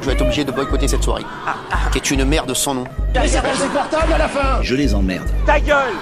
je 0.00 0.06
vais 0.06 0.12
être 0.12 0.22
obligé 0.22 0.44
de 0.44 0.52
boycotter 0.52 0.88
cette 0.88 1.02
soirée. 1.02 1.24
Qui 1.92 1.98
est 1.98 2.10
une 2.10 2.24
merde 2.24 2.54
sans 2.54 2.74
nom. 2.74 2.84
portable 3.72 4.12
à 4.12 4.18
la 4.18 4.28
fin 4.28 4.62
Je 4.62 4.74
les 4.74 4.94
emmerde. 4.94 5.28
Ta 5.46 5.60
gueule 5.60 5.94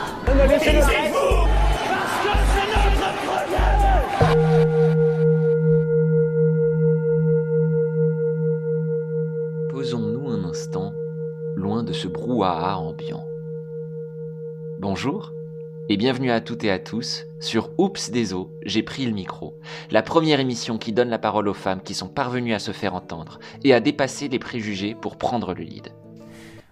Posons-nous 9.71 10.29
un 10.31 10.45
instant 10.49 10.93
loin 11.57 11.83
de 11.83 11.93
ce 11.93 12.09
brouhaha 12.09 12.79
ambiant. 12.79 13.25
Bonjour 14.81 15.33
et 15.91 15.97
bienvenue 15.97 16.31
à 16.31 16.43
toutes 16.43 16.65
et 16.65 16.71
à 16.71 16.79
tous 16.79 17.25
sur 17.41 17.71
Oups 17.79 18.11
des 18.11 18.35
eaux, 18.35 18.53
j'ai 18.65 18.83
pris 18.83 19.07
le 19.07 19.13
micro, 19.13 19.59
la 19.91 20.03
première 20.03 20.39
émission 20.39 20.77
qui 20.77 20.93
donne 20.93 21.09
la 21.09 21.19
parole 21.19 21.49
aux 21.49 21.55
femmes 21.55 21.83
qui 21.83 21.95
sont 21.95 22.09
parvenues 22.09 22.53
à 22.53 22.59
se 22.59 22.73
faire 22.73 22.95
entendre 22.95 23.39
et 23.65 23.73
à 23.73 23.81
dépasser 23.81 24.29
les 24.29 24.39
préjugés 24.39 24.95
pour 24.95 25.17
prendre 25.17 25.55
le 25.55 25.63
lead. 25.63 25.89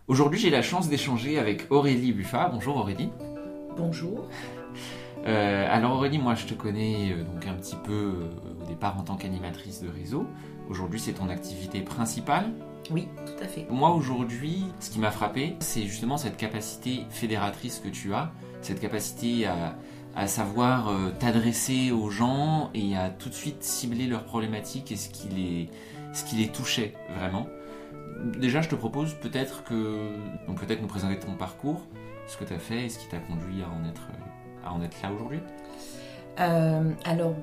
Aujourd'hui, 0.06 0.38
j'ai 0.38 0.50
la 0.50 0.60
chance 0.60 0.88
d'échanger 0.88 1.38
avec 1.38 1.66
Aurélie 1.70 2.12
Buffat. 2.12 2.50
Bonjour 2.52 2.76
Aurélie. 2.76 3.08
Bonjour. 3.76 4.28
Euh, 5.26 5.66
alors 5.70 5.94
Aurélie, 5.94 6.18
moi 6.18 6.34
je 6.34 6.44
te 6.44 6.54
connais 6.54 7.12
euh, 7.12 7.24
donc 7.24 7.46
un 7.46 7.54
petit 7.54 7.76
peu 7.76 7.92
euh, 7.92 8.62
au 8.62 8.66
départ 8.68 8.98
en 8.98 9.02
tant 9.02 9.16
qu'animatrice 9.16 9.82
de 9.82 9.88
réseau. 9.88 10.26
Aujourd'hui, 10.68 11.00
c'est 11.00 11.14
ton 11.14 11.30
activité 11.30 11.80
principale. 11.80 12.52
Oui, 12.90 13.08
tout 13.24 13.42
à 13.42 13.48
fait. 13.48 13.66
Moi 13.70 13.90
aujourd'hui, 13.90 14.64
ce 14.78 14.90
qui 14.90 14.98
m'a 14.98 15.10
frappé, 15.10 15.56
c'est 15.58 15.82
justement 15.82 16.16
cette 16.16 16.36
capacité 16.36 17.00
fédératrice 17.10 17.80
que 17.80 17.88
tu 17.88 18.14
as, 18.14 18.30
cette 18.66 18.80
capacité 18.80 19.46
à, 19.46 20.26
savoir 20.26 20.88
euh, 20.88 21.10
t'adresser 21.18 21.90
aux 21.90 22.08
gens 22.08 22.70
et 22.74 22.96
à 22.96 23.10
tout 23.10 23.28
de 23.28 23.34
suite 23.34 23.62
cibler 23.62 24.06
leurs 24.06 24.24
problématiques 24.24 24.90
et 24.90 24.96
ce 24.96 25.10
qui 25.10 25.28
les, 25.28 25.68
ce 26.14 26.24
qui 26.24 26.36
les 26.36 26.48
touchait 26.48 26.94
vraiment. 27.18 27.46
Déjà, 28.38 28.62
je 28.62 28.70
te 28.70 28.74
propose 28.74 29.12
peut-être 29.14 29.62
que, 29.62 30.16
donc 30.46 30.58
peut-être 30.58 30.80
nous 30.80 30.88
présenter 30.88 31.18
ton 31.18 31.34
parcours, 31.34 31.82
ce 32.26 32.38
que 32.38 32.44
tu 32.44 32.54
as 32.54 32.58
fait 32.58 32.86
et 32.86 32.88
ce 32.88 32.98
qui 32.98 33.08
t'a 33.08 33.18
conduit 33.18 33.62
à 33.62 33.68
en 33.68 33.86
être, 33.86 34.08
à 34.64 34.72
en 34.72 34.82
être 34.82 34.96
là 35.02 35.12
aujourd'hui. 35.12 35.40
Euh, 36.40 36.92
alors, 37.04 37.34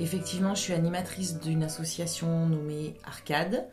effectivement, 0.00 0.56
je 0.56 0.60
suis 0.60 0.72
animatrice 0.72 1.38
d'une 1.38 1.62
association 1.62 2.48
nommée 2.48 2.94
Arcade, 3.04 3.68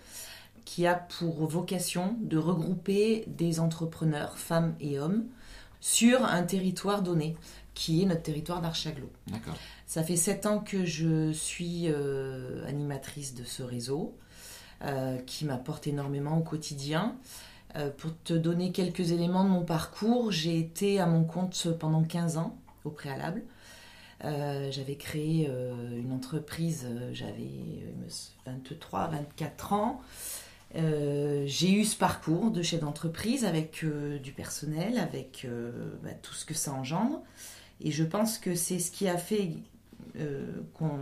qui 0.65 0.85
a 0.85 0.93
pour 0.95 1.47
vocation 1.47 2.15
de 2.21 2.37
regrouper 2.37 3.23
des 3.27 3.59
entrepreneurs, 3.59 4.37
femmes 4.37 4.75
et 4.79 4.99
hommes, 4.99 5.25
sur 5.85 6.25
un 6.25 6.41
territoire 6.41 7.03
donné, 7.03 7.35
qui 7.75 8.01
est 8.01 8.05
notre 8.05 8.23
territoire 8.23 8.59
d'Archaglo. 8.59 9.07
D'accord. 9.27 9.53
Ça 9.85 10.01
fait 10.01 10.15
sept 10.15 10.47
ans 10.47 10.57
que 10.57 10.83
je 10.83 11.31
suis 11.31 11.83
euh, 11.89 12.67
animatrice 12.67 13.35
de 13.35 13.43
ce 13.43 13.61
réseau, 13.61 14.17
euh, 14.81 15.19
qui 15.19 15.45
m'apporte 15.45 15.85
énormément 15.85 16.39
au 16.39 16.41
quotidien. 16.41 17.15
Euh, 17.75 17.91
pour 17.91 18.11
te 18.23 18.33
donner 18.33 18.71
quelques 18.71 19.11
éléments 19.11 19.43
de 19.43 19.49
mon 19.49 19.63
parcours, 19.63 20.31
j'ai 20.31 20.57
été 20.57 20.99
à 20.99 21.05
mon 21.05 21.23
compte 21.23 21.67
pendant 21.79 22.03
15 22.03 22.37
ans 22.37 22.57
au 22.83 22.89
préalable. 22.89 23.43
Euh, 24.23 24.71
j'avais 24.71 24.95
créé 24.95 25.45
euh, 25.47 25.99
une 25.99 26.13
entreprise, 26.13 26.87
euh, 26.89 27.11
j'avais 27.13 27.85
23, 28.47 29.09
24 29.09 29.73
ans. 29.73 30.01
Euh, 30.75 31.43
j'ai 31.47 31.71
eu 31.71 31.85
ce 31.85 31.95
parcours 31.95 32.51
de 32.51 32.61
chef 32.61 32.81
d'entreprise 32.81 33.45
avec 33.45 33.83
euh, 33.83 34.19
du 34.19 34.31
personnel, 34.33 34.97
avec 34.97 35.45
euh, 35.45 35.71
bah, 36.03 36.09
tout 36.21 36.33
ce 36.33 36.43
que 36.45 36.53
ça 36.53 36.73
engendre. 36.73 37.21
Et 37.81 37.91
je 37.91 38.03
pense 38.03 38.37
que 38.37 38.55
c'est 38.55 38.79
ce 38.79 38.91
qui 38.91 39.07
a 39.07 39.17
fait 39.17 39.51
qu'on 40.73 40.97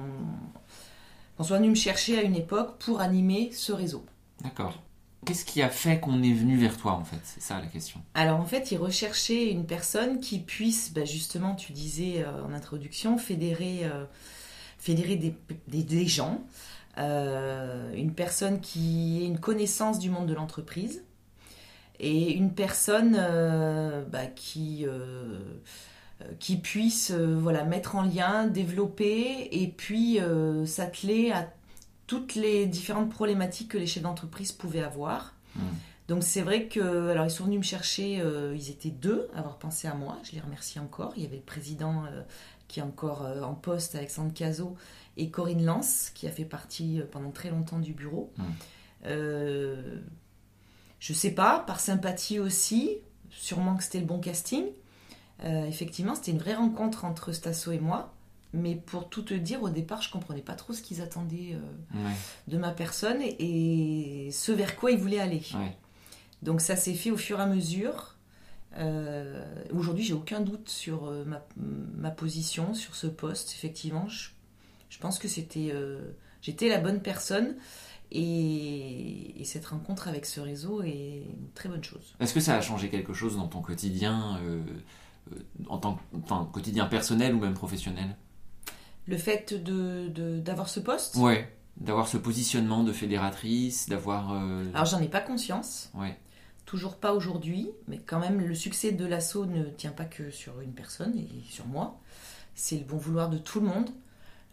soit 1.44 1.58
venu 1.58 1.70
me 1.70 1.76
chercher 1.76 2.18
à 2.18 2.24
une 2.24 2.36
époque 2.36 2.78
pour 2.80 3.00
animer 3.02 3.52
ce 3.52 3.72
réseau. 3.72 4.06
D'accord. 4.44 4.82
Qu'est-ce 5.26 5.46
qui 5.46 5.62
a 5.62 5.70
fait 5.70 6.00
qu'on 6.00 6.22
est 6.24 6.34
venu 6.34 6.58
vers 6.58 6.78
toi 6.78 6.94
en 6.94 7.06
fait? 7.06 7.20
C'est 7.24 7.42
ça 7.42 7.60
la 7.60 7.68
question. 7.68 8.02
Alors 8.14 8.40
en 8.40 8.46
fait, 8.46 8.72
il 8.72 8.78
recherchait 8.78 9.50
une 9.52 9.66
personne 9.66 10.20
qui 10.20 10.40
puisse, 10.40 10.94
bah, 10.94 11.06
justement, 11.06 11.56
tu 11.56 11.72
disais 11.74 12.26
en 12.26 12.54
introduction, 12.54 13.18
fédérer, 13.18 13.84
fédérer 14.80 15.16
des, 15.16 15.36
des- 15.68 15.84
des 15.84 16.08
gens, 16.08 16.44
une 16.98 18.14
personne 18.16 18.60
qui 18.60 19.22
ait 19.24 19.26
une 19.26 19.40
connaissance 19.40 20.00
du 20.00 20.10
monde 20.10 20.28
de 20.28 20.34
l'entreprise 20.34 21.04
et 22.00 22.34
une 22.34 22.54
personne 22.54 23.16
euh, 23.18 24.04
bah, 24.06 24.26
qui, 24.26 24.86
euh, 24.86 25.40
euh, 26.22 26.26
qui 26.40 26.58
puisse 26.58 27.12
euh, 27.12 27.38
voilà, 27.40 27.64
mettre 27.64 27.96
en 27.96 28.02
lien, 28.04 28.48
développer 28.48 29.48
et 29.52 29.68
puis 29.68 30.20
euh, 30.20 30.66
s'atteler 30.66 31.32
à 31.32 31.52
toutes 32.08 32.36
les 32.36 32.66
différentes 32.66 33.10
problématiques 33.10 33.70
que 33.70 33.78
les 33.78 33.88
chefs 33.88 34.04
d'entreprise 34.04 34.52
pouvaient 34.52 34.84
avoir. 34.84 35.34
Hmm. 35.56 35.62
Donc 36.10 36.24
c'est 36.24 36.42
vrai 36.42 36.68
que 36.68 37.10
alors 37.10 37.26
ils 37.26 37.32
sont 37.32 37.46
venus 37.46 37.60
me 37.60 37.64
chercher, 37.64 38.20
euh, 38.20 38.54
ils 38.56 38.70
étaient 38.70 38.90
deux 38.90 39.30
à 39.34 39.40
avoir 39.40 39.58
pensé 39.58 39.88
à 39.88 39.94
moi, 39.94 40.18
je 40.24 40.34
les 40.34 40.42
remercie 40.42 40.80
encore. 40.80 41.14
Il 41.16 41.24
y 41.24 41.26
avait 41.26 41.38
le 41.38 41.44
président 41.44 42.04
euh, 42.06 42.22
qui 42.68 42.82
est 42.82 42.84
encore 42.84 43.24
euh, 43.24 43.42
en 43.42 43.54
poste, 43.54 43.96
Alexandre 43.96 44.34
Cazot, 44.34 44.76
et 45.18 45.30
Corinne 45.30 45.64
Lance 45.66 46.12
qui 46.14 46.28
a 46.28 46.32
fait 46.32 46.46
partie 46.46 47.00
euh, 47.00 47.06
pendant 47.10 47.32
très 47.32 47.50
longtemps 47.50 47.80
du 47.80 47.94
bureau. 47.94 48.32
Mm. 48.38 48.44
Euh, 49.06 50.00
je 51.00 51.14
sais 51.14 51.32
pas, 51.32 51.60
par 51.60 51.80
sympathie 51.80 52.40
aussi, 52.40 52.98
sûrement 53.30 53.76
que 53.76 53.84
c'était 53.84 54.00
le 54.00 54.06
bon 54.06 54.20
casting. 54.20 54.66
Euh, 55.44 55.66
effectivement, 55.66 56.16
c'était 56.16 56.32
une 56.32 56.38
vraie 56.38 56.56
rencontre 56.56 57.04
entre 57.06 57.32
Stasso 57.34 57.72
et 57.72 57.80
moi. 57.80 58.14
Mais 58.54 58.76
pour 58.76 59.10
tout 59.10 59.24
te 59.24 59.34
dire, 59.34 59.64
au 59.64 59.70
départ, 59.70 60.02
je 60.04 60.12
comprenais 60.12 60.42
pas 60.44 60.54
trop 60.54 60.74
ce 60.74 60.82
qu'ils 60.84 61.02
attendaient 61.02 61.56
euh, 61.56 61.98
Ouais. 61.98 62.14
de 62.48 62.58
ma 62.58 62.72
personne 62.72 63.20
et, 63.22 64.28
et 64.28 64.32
ce 64.32 64.52
vers 64.52 64.76
quoi 64.76 64.92
ils 64.92 64.98
voulaient 65.00 65.20
aller. 65.20 65.42
Ouais. 65.56 65.76
Donc 66.44 66.62
ça 66.62 66.76
s'est 66.76 66.94
fait 66.94 67.10
au 67.12 67.18
fur 67.18 67.40
et 67.40 67.44
à 67.44 67.48
mesure. 67.48 68.16
Aujourd'hui, 69.72 70.04
j'ai 70.04 70.14
aucun 70.14 70.40
doute 70.40 70.70
sur 70.70 71.12
ma, 71.26 71.46
ma 71.58 72.10
position, 72.12 72.74
sur 72.74 72.96
ce 72.96 73.08
poste. 73.08 73.52
Effectivement, 73.52 74.08
je, 74.08 74.30
je 74.94 75.00
pense 75.00 75.18
que 75.18 75.28
c'était, 75.28 75.72
euh, 75.74 76.12
j'étais 76.44 76.70
la 76.70 76.78
bonne 76.80 77.02
personne 77.02 77.56
et, 78.12 79.42
et 79.42 79.44
cette 79.44 79.66
rencontre 79.66 80.08
avec 80.08 80.26
ce 80.28 80.40
réseau 80.40 80.84
est 80.84 81.24
une 81.28 81.50
très 81.56 81.68
bonne 81.70 81.84
chose. 81.84 82.16
Est-ce 82.20 82.34
que 82.34 82.40
ça 82.40 82.56
a 82.56 82.62
changé 82.62 82.90
quelque 82.90 83.14
chose 83.14 83.38
dans 83.38 83.48
ton 83.48 83.62
quotidien, 83.62 84.38
euh, 84.44 84.62
euh, 85.34 85.40
en 85.68 85.78
tant 85.80 85.96
que 85.96 86.02
enfin, 86.24 86.48
quotidien 86.54 86.86
personnel 86.86 87.34
ou 87.34 87.40
même 87.40 87.56
professionnel? 87.56 88.16
Le 89.08 89.18
fait 89.18 89.54
de, 89.54 90.08
de- 90.10 90.40
d'avoir 90.40 90.70
ce 90.70 90.80
poste, 90.80 91.16
Ouais. 91.16 91.50
D'avoir 91.78 92.08
ce 92.08 92.18
positionnement 92.18 92.84
de 92.84 92.94
fédératrice, 92.94 93.90
d'avoir. 93.90 94.32
euh, 94.34 94.64
alors 94.76 94.86
j'en 94.86 95.02
ai 95.02 95.08
pas 95.08 95.22
conscience. 95.22 95.90
Ouais. 95.96 96.16
Toujours 96.68 96.98
pas 96.98 97.14
aujourd'hui, 97.16 97.72
mais 97.88 97.98
quand 97.98 98.20
même 98.20 98.40
le 98.40 98.54
succès 98.54 98.92
de 98.92 99.06
l'assaut 99.08 99.48
ne 99.48 99.64
tient 99.66 99.92
pas 99.92 100.06
que 100.06 100.30
sur 100.30 100.62
une 100.62 100.74
personne 100.74 101.18
et 101.18 101.28
sur 101.50 101.66
moi. 101.66 102.00
C'est 102.54 102.78
le 102.78 102.84
bon 102.86 102.98
vouloir 102.98 103.28
de 103.32 103.40
tout 103.40 103.60
le 103.60 103.66
monde. 103.66 103.90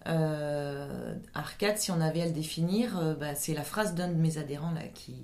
Euh, 0.07 1.15
Arcade, 1.35 1.79
si 1.79 1.91
on 1.91 2.01
avait 2.01 2.23
à 2.23 2.27
le 2.27 2.33
définir, 2.33 2.99
euh, 2.99 3.15
bah, 3.15 3.35
c'est 3.35 3.55
la 3.55 3.65
phrase 3.65 3.95
d'un 3.95 4.09
de 4.09 4.15
mes 4.15 4.39
adhérents 4.39 4.73
là, 4.73 4.83
qui, 4.95 5.15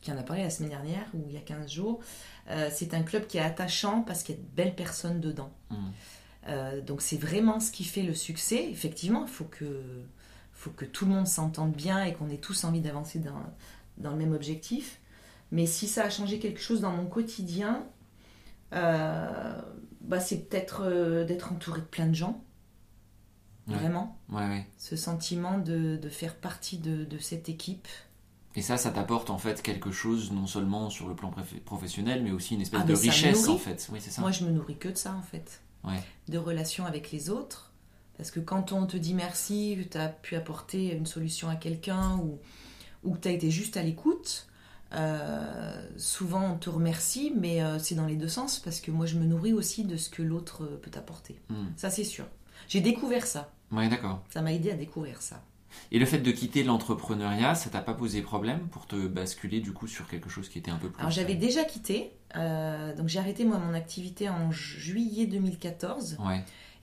qui 0.00 0.12
en 0.12 0.18
a 0.18 0.22
parlé 0.22 0.42
la 0.42 0.50
semaine 0.50 0.70
dernière 0.70 1.06
ou 1.14 1.24
il 1.28 1.34
y 1.34 1.38
a 1.38 1.40
15 1.40 1.70
jours. 1.70 2.00
Euh, 2.50 2.68
c'est 2.72 2.94
un 2.94 3.02
club 3.02 3.26
qui 3.26 3.38
est 3.38 3.42
attachant 3.42 4.02
parce 4.02 4.22
qu'il 4.22 4.34
y 4.34 4.38
a 4.38 4.40
de 4.40 4.46
belles 4.54 4.74
personnes 4.74 5.20
dedans. 5.20 5.50
Mm. 5.70 5.76
Euh, 6.48 6.80
donc 6.80 7.02
c'est 7.02 7.16
vraiment 7.16 7.60
ce 7.60 7.72
qui 7.72 7.84
fait 7.84 8.02
le 8.02 8.14
succès. 8.14 8.68
Effectivement, 8.70 9.24
il 9.26 9.32
faut 9.32 9.44
que, 9.44 9.82
faut 10.52 10.70
que 10.70 10.84
tout 10.84 11.06
le 11.06 11.12
monde 11.12 11.26
s'entende 11.26 11.72
bien 11.72 12.04
et 12.04 12.12
qu'on 12.12 12.28
ait 12.28 12.38
tous 12.38 12.64
envie 12.64 12.80
d'avancer 12.80 13.18
dans, 13.18 13.42
dans 13.98 14.10
le 14.10 14.16
même 14.16 14.32
objectif. 14.32 15.00
Mais 15.50 15.66
si 15.66 15.86
ça 15.88 16.04
a 16.04 16.10
changé 16.10 16.38
quelque 16.38 16.60
chose 16.60 16.80
dans 16.80 16.92
mon 16.92 17.06
quotidien, 17.06 17.86
bah, 18.72 20.20
c'est 20.20 20.48
peut-être 20.48 21.24
d'être 21.24 21.52
entouré 21.52 21.80
de 21.80 21.86
plein 21.86 22.08
de 22.08 22.14
gens. 22.14 22.44
Ouais. 23.68 23.74
Vraiment. 23.74 24.16
Ouais, 24.30 24.46
ouais. 24.46 24.66
Ce 24.78 24.96
sentiment 24.96 25.58
de, 25.58 25.96
de 25.96 26.08
faire 26.08 26.36
partie 26.36 26.78
de, 26.78 27.04
de 27.04 27.18
cette 27.18 27.48
équipe. 27.48 27.88
Et 28.54 28.62
ça, 28.62 28.76
ça 28.78 28.90
t'apporte 28.90 29.28
en 29.28 29.38
fait 29.38 29.60
quelque 29.60 29.90
chose, 29.90 30.32
non 30.32 30.46
seulement 30.46 30.88
sur 30.88 31.08
le 31.08 31.14
plan 31.14 31.32
professionnel, 31.64 32.22
mais 32.22 32.30
aussi 32.30 32.54
une 32.54 32.62
espèce 32.62 32.80
Ah, 32.82 32.86
de 32.86 32.94
richesse 32.94 33.48
en 33.48 33.58
fait. 33.58 33.88
Oui, 33.92 33.98
c'est 34.00 34.10
ça. 34.10 34.22
Moi, 34.22 34.30
je 34.30 34.44
me 34.44 34.50
nourris 34.50 34.78
que 34.78 34.88
de 34.88 34.96
ça, 34.96 35.14
en 35.14 35.22
fait. 35.22 35.60
Ouais. 35.84 36.02
De 36.28 36.38
relations 36.38 36.86
avec 36.86 37.10
les 37.10 37.28
autres. 37.28 37.72
Parce 38.16 38.30
que 38.30 38.40
quand 38.40 38.72
on 38.72 38.86
te 38.86 38.96
dit 38.96 39.12
merci, 39.12 39.76
que 39.78 39.88
tu 39.88 39.98
as 39.98 40.08
pu 40.08 40.36
apporter 40.36 40.94
une 40.94 41.04
solution 41.06 41.48
à 41.50 41.56
quelqu'un 41.56 42.16
ou, 42.16 42.38
ou 43.04 43.14
que 43.14 43.20
tu 43.20 43.28
as 43.28 43.32
été 43.32 43.50
juste 43.50 43.76
à 43.76 43.82
l'écoute, 43.82 44.46
euh, 44.94 45.86
souvent 45.98 46.52
on 46.52 46.56
te 46.56 46.70
remercie, 46.70 47.32
mais 47.36 47.62
euh, 47.62 47.78
c'est 47.78 47.94
dans 47.94 48.06
les 48.06 48.16
deux 48.16 48.28
sens 48.28 48.58
parce 48.58 48.80
que 48.80 48.90
moi 48.90 49.04
je 49.04 49.16
me 49.16 49.24
nourris 49.24 49.52
aussi 49.52 49.84
de 49.84 49.96
ce 49.96 50.08
que 50.08 50.22
l'autre 50.22 50.64
euh, 50.64 50.80
peut 50.80 50.92
apporter. 50.96 51.38
Mm. 51.50 51.66
Ça 51.76 51.90
c'est 51.90 52.04
sûr. 52.04 52.24
J'ai 52.68 52.80
découvert 52.80 53.26
ça. 53.26 53.52
Ouais, 53.72 53.88
d'accord. 53.88 54.22
Ça 54.30 54.42
m'a 54.42 54.52
aidé 54.52 54.70
à 54.70 54.74
découvrir 54.74 55.20
ça. 55.22 55.42
Et 55.92 55.98
le 55.98 56.06
fait 56.06 56.18
de 56.18 56.30
quitter 56.30 56.62
l'entrepreneuriat, 56.64 57.54
ça 57.54 57.68
t'a 57.68 57.80
pas 57.80 57.92
posé 57.92 58.22
problème 58.22 58.60
pour 58.68 58.86
te 58.86 59.06
basculer 59.08 59.60
du 59.60 59.72
coup 59.72 59.86
sur 59.86 60.08
quelque 60.08 60.30
chose 60.30 60.48
qui 60.48 60.58
était 60.58 60.70
un 60.70 60.76
peu 60.78 60.88
plus. 60.88 61.00
Alors 61.00 61.10
j'avais 61.10 61.34
déjà 61.34 61.64
quitté, 61.64 62.12
euh, 62.36 62.94
donc 62.94 63.08
j'ai 63.08 63.18
arrêté 63.18 63.44
moi 63.44 63.58
mon 63.58 63.74
activité 63.74 64.28
en 64.30 64.50
juillet 64.52 65.26
2014 65.26 66.16
Ouais. 66.26 66.42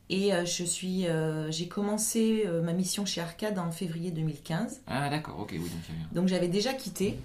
Et 0.09 0.33
euh, 0.33 0.45
je 0.45 0.63
suis, 0.63 1.07
euh, 1.07 1.49
j'ai 1.49 1.67
commencé 1.69 2.45
ma 2.63 2.73
mission 2.73 3.05
chez 3.05 3.21
Arcade 3.21 3.57
en 3.57 3.71
février 3.71 4.11
2015. 4.11 4.81
Ah 4.85 5.09
d'accord, 5.09 5.39
ok, 5.39 5.51
oui, 5.53 5.59
donc 5.59 5.69
avait- 5.89 6.15
Donc 6.15 6.27
j'avais 6.27 6.49
déjà 6.49 6.73
quitté. 6.73 7.17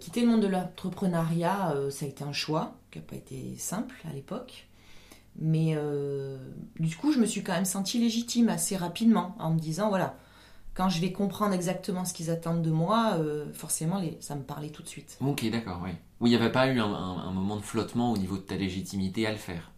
Quitter 0.00 0.22
le 0.22 0.26
monde 0.28 0.40
de 0.42 0.46
l'entrepreneuriat, 0.46 1.74
ça 1.90 2.06
a 2.06 2.08
été 2.08 2.24
un 2.24 2.32
choix 2.32 2.74
qui 2.90 2.98
n'a 2.98 3.04
pas 3.04 3.16
été 3.16 3.54
simple 3.58 3.94
à 4.10 4.14
l'époque. 4.14 4.66
Mais 5.38 5.74
euh, 5.76 6.38
du 6.78 6.96
coup, 6.96 7.12
je 7.12 7.18
me 7.18 7.26
suis 7.26 7.42
quand 7.42 7.52
même 7.54 7.64
sentie 7.64 7.98
légitime 7.98 8.48
assez 8.48 8.76
rapidement 8.76 9.34
en 9.38 9.52
me 9.52 9.58
disant, 9.58 9.88
voilà, 9.88 10.16
quand 10.74 10.88
je 10.88 11.00
vais 11.00 11.12
comprendre 11.12 11.54
exactement 11.54 12.04
ce 12.04 12.14
qu'ils 12.14 12.30
attendent 12.30 12.62
de 12.62 12.70
moi, 12.70 13.14
euh, 13.18 13.52
forcément, 13.52 13.98
les, 14.00 14.16
ça 14.20 14.34
me 14.36 14.42
parlait 14.42 14.70
tout 14.70 14.82
de 14.82 14.88
suite. 14.88 15.18
Ok, 15.20 15.48
d'accord, 15.50 15.80
oui. 15.84 15.90
Oui, 16.20 16.30
il 16.30 16.36
n'y 16.36 16.40
avait 16.42 16.52
pas 16.52 16.68
eu 16.68 16.78
un, 16.80 16.86
un- 16.86 17.18
un 17.18 17.32
moment 17.32 17.56
de 17.56 17.62
flottement 17.62 18.12
au 18.12 18.16
niveau 18.18 18.36
de 18.36 18.42
ta 18.42 18.56
légitimité 18.56 19.26
à 19.26 19.32
le 19.32 19.38
faire? 19.38 19.72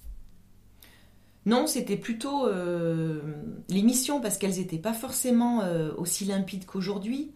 Non, 1.44 1.66
c'était 1.68 1.96
plutôt 1.96 2.46
euh, 2.48 3.20
les 3.68 3.82
missions 3.82 4.20
parce 4.20 4.36
qu'elles 4.36 4.56
n'étaient 4.56 4.78
pas 4.78 4.92
forcément 4.92 5.62
aussi 5.96 6.24
limpides 6.24 6.66
qu'aujourd'hui. 6.66 7.30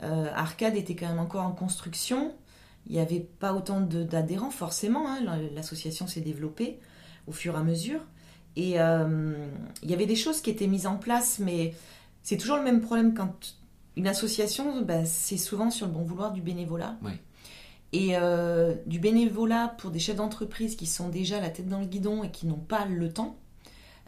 Arcade 0.00 0.76
était 0.76 0.94
quand 0.94 1.08
même 1.08 1.18
encore 1.18 1.44
en 1.46 1.52
construction. 1.52 2.34
Il 2.86 2.92
n'y 2.92 3.00
avait 3.00 3.20
pas 3.20 3.54
autant 3.54 3.80
d'adhérents 3.80 4.50
forcément. 4.50 5.08
hein. 5.08 5.20
L'association 5.54 6.06
s'est 6.06 6.20
développée 6.20 6.78
au 7.26 7.32
fur 7.32 7.54
et 7.54 7.58
à 7.58 7.62
mesure. 7.62 8.00
Et 8.56 8.80
euh, 8.80 9.34
il 9.82 9.90
y 9.90 9.94
avait 9.94 10.06
des 10.06 10.16
choses 10.16 10.40
qui 10.40 10.50
étaient 10.50 10.66
mises 10.66 10.86
en 10.86 10.96
place, 10.96 11.38
mais 11.38 11.74
c'est 12.22 12.36
toujours 12.36 12.56
le 12.56 12.62
même 12.62 12.80
problème 12.80 13.14
quand 13.14 13.56
une 13.96 14.06
association, 14.06 14.82
ben, 14.82 15.04
c'est 15.06 15.36
souvent 15.36 15.70
sur 15.70 15.86
le 15.86 15.92
bon 15.92 16.02
vouloir 16.02 16.32
du 16.32 16.40
bénévolat. 16.40 16.96
Oui. 17.02 17.12
Et 17.92 18.16
euh, 18.16 18.74
du 18.86 18.98
bénévolat 18.98 19.68
pour 19.78 19.92
des 19.92 20.00
chefs 20.00 20.16
d'entreprise 20.16 20.74
qui 20.74 20.86
sont 20.86 21.08
déjà 21.08 21.40
la 21.40 21.50
tête 21.50 21.68
dans 21.68 21.78
le 21.78 21.86
guidon 21.86 22.24
et 22.24 22.30
qui 22.30 22.46
n'ont 22.46 22.56
pas 22.56 22.86
le 22.86 23.12
temps, 23.12 23.36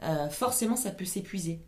euh, 0.02 0.28
forcément 0.28 0.74
ça 0.74 0.90
peut 0.90 1.04
s'épuiser. 1.04 1.60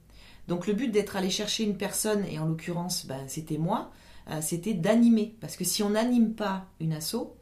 Donc 0.48 0.66
le 0.66 0.72
but 0.72 0.88
d'être 0.88 1.14
allé 1.14 1.30
chercher 1.30 1.62
une 1.62 1.76
personne, 1.76 2.24
et 2.24 2.40
en 2.40 2.46
l'occurrence 2.46 3.06
ben, 3.06 3.22
c'était 3.28 3.58
moi, 3.58 3.92
euh, 4.30 4.40
c'était 4.40 4.74
d'animer. 4.74 5.36
Parce 5.40 5.56
que 5.56 5.64
si 5.64 5.82
on 5.84 5.90
n'anime 5.90 6.34
pas 6.34 6.66
une 6.80 6.92
asso, 6.92 7.36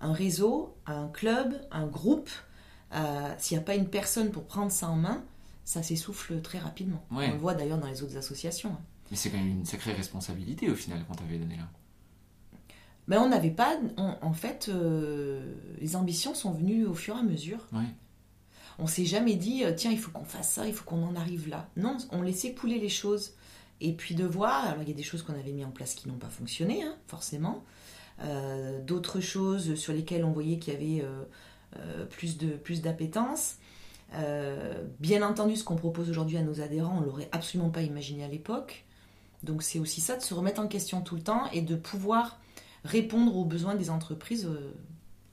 un 0.00 0.14
réseau, 0.14 0.76
un 0.86 1.08
club, 1.08 1.54
un 1.70 1.86
groupe, 1.86 2.30
euh, 2.94 3.34
s'il 3.38 3.56
n'y 3.56 3.62
a 3.62 3.64
pas 3.64 3.74
une 3.74 3.88
personne 3.88 4.30
pour 4.30 4.44
prendre 4.44 4.70
ça 4.72 4.88
en 4.88 4.96
main, 4.96 5.22
ça 5.64 5.82
s'essouffle 5.82 6.40
très 6.42 6.58
rapidement. 6.58 7.02
Ouais. 7.10 7.28
On 7.30 7.32
le 7.34 7.38
voit 7.38 7.54
d'ailleurs 7.54 7.78
dans 7.78 7.86
les 7.88 8.02
autres 8.02 8.16
associations. 8.16 8.70
hein. 8.70 8.80
Mais 9.10 9.16
c'est 9.16 9.30
quand 9.30 9.38
même 9.38 9.48
une 9.48 9.64
sacrée 9.66 9.92
responsabilité 9.92 10.70
au 10.70 10.74
final 10.74 11.04
quand 11.06 11.14
t'avais 11.14 11.38
donné 11.38 11.56
là. 11.56 11.68
Ben, 13.08 13.20
on 13.20 13.28
n'avait 13.28 13.50
pas, 13.50 13.76
on- 13.96 14.16
en 14.22 14.32
fait, 14.32 14.68
euh, 14.68 15.54
les 15.80 15.96
ambitions 15.96 16.34
sont 16.34 16.52
venues 16.52 16.86
au 16.86 16.94
fur 16.94 17.16
et 17.16 17.20
à 17.20 17.22
mesure. 17.22 17.58
Ouais. 17.72 17.80
On 18.78 18.86
s'est 18.86 19.04
jamais 19.04 19.34
dit, 19.34 19.64
euh, 19.64 19.72
tiens, 19.76 19.90
il 19.90 19.98
faut 19.98 20.10
qu'on 20.12 20.24
fasse 20.24 20.52
ça, 20.52 20.66
il 20.66 20.72
faut 20.72 20.84
qu'on 20.84 21.02
en 21.02 21.14
arrive 21.16 21.48
là. 21.48 21.68
Non, 21.76 21.96
on 22.10 22.22
laissait 22.22 22.52
couler 22.54 22.78
les 22.78 22.88
choses. 22.88 23.32
Et 23.80 23.92
puis 23.92 24.14
de 24.14 24.24
voir, 24.24 24.64
alors 24.66 24.82
il 24.82 24.88
y 24.88 24.92
a 24.92 24.94
des 24.94 25.02
choses 25.02 25.22
qu'on 25.22 25.34
avait 25.34 25.50
mis 25.52 25.64
en 25.64 25.70
place 25.72 25.94
qui 25.94 26.08
n'ont 26.08 26.16
pas 26.16 26.28
fonctionné, 26.28 26.82
hein, 26.84 26.94
forcément. 27.08 27.64
Euh, 28.22 28.80
D'autres 28.82 29.20
choses 29.20 29.74
sur 29.74 29.92
lesquelles 29.92 30.24
on 30.24 30.30
voyait 30.30 30.58
qu'il 30.58 30.72
y 30.72 30.76
avait 30.76 31.04
euh, 31.04 31.24
plus 32.10 32.38
de 32.38 32.48
plus 32.48 32.82
d'appétence. 32.82 33.56
Euh, 34.14 34.84
bien 35.00 35.26
entendu, 35.26 35.56
ce 35.56 35.64
qu'on 35.64 35.76
propose 35.76 36.10
aujourd'hui 36.10 36.36
à 36.36 36.42
nos 36.42 36.60
adhérents, 36.60 36.98
on 36.98 37.00
l'aurait 37.00 37.28
absolument 37.32 37.70
pas 37.70 37.82
imaginé 37.82 38.24
à 38.24 38.28
l'époque. 38.28 38.84
Donc 39.42 39.62
c'est 39.62 39.78
aussi 39.78 40.00
ça, 40.00 40.16
de 40.16 40.22
se 40.22 40.34
remettre 40.34 40.60
en 40.60 40.68
question 40.68 41.00
tout 41.00 41.16
le 41.16 41.22
temps 41.22 41.50
et 41.52 41.62
de 41.62 41.74
pouvoir 41.74 42.38
répondre 42.84 43.36
aux 43.36 43.44
besoins 43.44 43.74
des 43.74 43.90
entreprises 43.90 44.46
euh, 44.46 44.72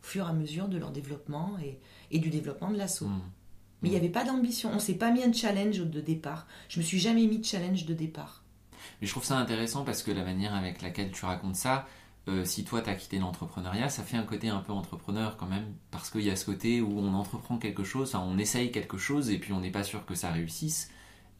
au 0.01 0.05
fur 0.05 0.25
et 0.25 0.29
à 0.29 0.33
mesure 0.33 0.67
de 0.67 0.77
leur 0.77 0.91
développement 0.91 1.57
et, 1.63 1.79
et 2.11 2.19
du 2.19 2.29
développement 2.29 2.71
de 2.71 2.77
l'assaut. 2.77 3.07
Hmm. 3.07 3.21
Mais 3.81 3.89
il 3.89 3.91
n'y 3.91 3.97
avait 3.97 4.09
pas 4.09 4.25
d'ambition. 4.25 4.71
On 4.73 4.79
s'est 4.79 4.95
pas 4.95 5.11
mis 5.11 5.23
un 5.23 5.31
challenge 5.31 5.79
de 5.79 6.01
départ. 6.01 6.47
Je 6.67 6.79
me 6.79 6.83
suis 6.83 6.99
jamais 6.99 7.25
mis 7.27 7.37
de 7.37 7.45
challenge 7.45 7.85
de 7.85 7.93
départ. 7.93 8.43
Mais 8.99 9.07
je 9.07 9.11
trouve 9.11 9.23
ça 9.23 9.37
intéressant 9.37 9.83
parce 9.83 10.03
que 10.03 10.11
la 10.11 10.23
manière 10.23 10.53
avec 10.53 10.81
laquelle 10.81 11.11
tu 11.11 11.23
racontes 11.25 11.55
ça, 11.55 11.87
euh, 12.27 12.45
si 12.45 12.63
toi 12.63 12.81
t'as 12.81 12.95
quitté 12.95 13.17
l'entrepreneuriat, 13.19 13.89
ça 13.89 14.03
fait 14.03 14.17
un 14.17 14.23
côté 14.23 14.49
un 14.49 14.59
peu 14.59 14.71
entrepreneur 14.73 15.37
quand 15.37 15.47
même, 15.47 15.65
parce 15.91 16.09
qu'il 16.09 16.21
y 16.21 16.29
a 16.29 16.35
ce 16.35 16.45
côté 16.45 16.81
où 16.81 16.99
on 16.99 17.13
entreprend 17.13 17.57
quelque 17.57 17.83
chose, 17.83 18.13
on 18.15 18.37
essaye 18.37 18.71
quelque 18.71 18.97
chose 18.97 19.29
et 19.31 19.39
puis 19.39 19.53
on 19.53 19.61
n'est 19.61 19.71
pas 19.71 19.83
sûr 19.83 20.05
que 20.05 20.15
ça 20.15 20.31
réussisse, 20.31 20.89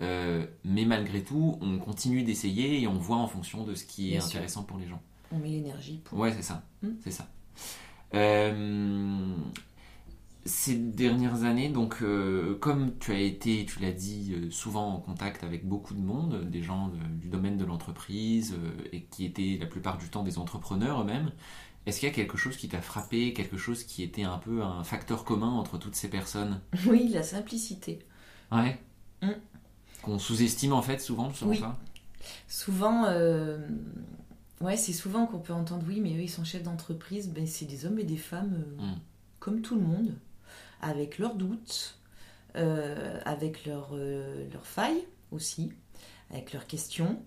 Euh, 0.02 0.46
mais 0.64 0.86
malgré 0.86 1.22
tout, 1.22 1.58
on 1.60 1.78
continue 1.78 2.24
d'essayer 2.24 2.82
et 2.82 2.88
on 2.88 2.94
voit 2.98 3.18
en 3.18 3.28
fonction 3.28 3.66
de 3.66 3.76
ce 3.76 3.84
qui 3.84 4.08
est 4.08 4.12
Bien 4.12 4.22
sûr. 4.22 4.28
intéressant 4.38 4.64
pour 4.64 4.78
les 4.78 4.88
gens. 4.88 5.02
On 5.32 5.38
met 5.40 5.50
l'énergie 5.50 6.00
pour. 6.06 6.18
Ouais, 6.20 6.32
c'est 6.32 6.42
ça. 6.42 6.64
Mm. 6.82 6.88
C'est 7.04 7.12
ça. 7.12 7.28
Euh, 8.14 9.36
ces 10.50 10.76
dernières 10.76 11.44
années, 11.44 11.70
donc, 11.70 11.98
euh, 12.02 12.58
comme 12.60 12.98
tu 13.00 13.12
as 13.14 13.20
été, 13.20 13.66
tu 13.66 13.80
l'as 13.80 13.92
dit, 13.94 14.34
euh, 14.36 14.52
souvent 14.52 14.94
en 14.96 15.00
contact 15.00 15.44
avec 15.46 15.66
beaucoup 15.68 15.94
de 15.94 16.02
monde, 16.02 16.50
des 16.50 16.62
gens 16.64 16.90
de- 16.90 16.98
du 17.22 17.30
domaine 17.30 17.56
de 17.58 17.64
l'entreprise 17.66 18.54
euh, 18.58 18.72
et 18.92 19.04
qui 19.04 19.24
étaient 19.26 19.58
la 19.60 19.66
plupart 19.68 19.98
du 19.98 20.10
temps 20.10 20.24
des 20.24 20.38
entrepreneurs 20.38 21.02
eux-mêmes, 21.02 21.32
est-ce 21.86 22.00
qu'il 22.02 22.10
y 22.10 22.12
a 22.12 22.16
quelque 22.16 22.38
chose 22.38 22.58
qui 22.58 22.68
t'a 22.68 22.82
frappé, 22.82 23.32
quelque 23.34 23.58
chose 23.58 23.84
qui 23.84 24.04
était 24.04 24.24
un 24.24 24.38
peu 24.38 24.62
un 24.62 24.84
facteur 24.84 25.24
commun 25.24 25.50
entre 25.52 25.78
toutes 25.78 25.96
ces 25.96 26.10
personnes? 26.10 26.60
Oui, 26.88 27.08
la 27.10 27.24
simplicité. 27.24 28.00
Ouais. 28.52 28.78
Mm. 29.22 29.30
Qu'on 30.02 30.20
sous-estime 30.20 30.74
en 30.74 30.82
fait 30.82 31.00
souvent, 31.00 31.32
selon 31.34 31.52
Oui. 31.52 31.60
toi? 31.60 31.78
Souvent, 32.48 33.06
euh, 33.06 33.58
ouais, 34.62 34.78
c'est 34.78 34.94
souvent 34.94 35.26
qu'on 35.26 35.40
peut 35.40 35.54
entendre 35.54 35.86
oui, 35.88 36.00
mais 36.02 36.12
eux 36.16 36.22
ils 36.22 36.30
sont 36.30 36.44
chefs 36.44 36.64
d'entreprise. 36.64 37.30
Ben, 37.30 37.48
c'est 37.48 37.66
des 37.66 37.86
hommes 37.86 38.00
et 38.00 38.04
des 38.04 38.18
femmes 38.18 38.64
euh, 38.80 38.84
Mm. 38.86 39.00
comme 39.40 39.62
tout 39.62 39.76
le 39.76 39.82
monde, 39.82 40.14
avec 40.82 41.18
leurs 41.18 41.36
doutes, 41.36 42.00
euh, 42.56 43.20
avec 43.26 43.66
leurs 43.66 43.90
euh, 43.94 44.50
failles 44.64 45.06
aussi, 45.32 45.72
avec 46.32 46.54
leurs 46.54 46.68
questions. 46.68 47.22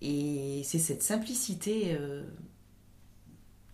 Et 0.00 0.62
c'est 0.64 0.78
cette 0.78 1.02
simplicité. 1.02 1.96
euh, 1.98 2.24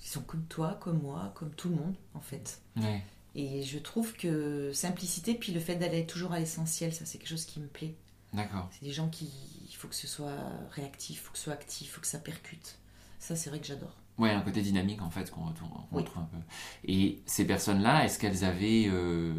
ils 0.01 0.09
sont 0.09 0.23
comme 0.23 0.45
toi, 0.45 0.79
comme 0.81 1.01
moi, 1.01 1.33
comme 1.35 1.51
tout 1.55 1.69
le 1.71 1.77
monde 1.77 1.95
en 2.15 2.21
fait. 2.21 2.61
Ouais. 2.77 3.03
Et 3.35 3.63
je 3.63 3.79
trouve 3.79 4.13
que 4.15 4.71
simplicité, 4.73 5.35
puis 5.35 5.53
le 5.53 5.61
fait 5.61 5.77
d'aller 5.77 6.07
toujours 6.07 6.33
à 6.33 6.39
l'essentiel, 6.39 6.95
ça 6.95 7.05
c'est 7.07 7.19
quelque 7.19 7.29
chose 7.29 7.47
qui 7.47 7.59
me 7.59 7.67
plaît. 7.67 7.97
D'accord. 8.33 8.69
C'est 8.73 8.85
des 8.85 8.93
gens 8.93 9.09
qui, 9.09 9.31
il 9.69 9.75
faut 9.75 9.89
que 9.89 9.95
ce 9.95 10.07
soit 10.07 10.37
réactif, 10.71 11.17
il 11.17 11.25
faut 11.25 11.33
que 11.33 11.39
ce 11.39 11.45
soit 11.45 11.53
actif, 11.55 11.89
il 11.89 11.91
faut 11.91 12.01
que 12.01 12.07
ça 12.07 12.19
percute. 12.19 12.79
Ça 13.19 13.35
c'est 13.35 13.49
vrai 13.51 13.61
que 13.61 13.67
j'adore. 13.67 13.97
Ouais, 14.19 14.31
un 14.31 14.41
côté 14.43 14.63
dynamique 14.63 15.03
en 15.03 15.11
fait 15.11 15.31
qu'on 15.31 15.45
retrouve, 15.45 15.69
Oui. 15.93 16.05
un 16.17 16.23
peu. 16.23 16.37
Et 16.87 17.21
ces 17.27 17.45
personnes-là, 17.47 18.05
est-ce 18.05 18.19
qu'elles 18.19 18.45
avaient 18.45 18.87
euh, 18.89 19.35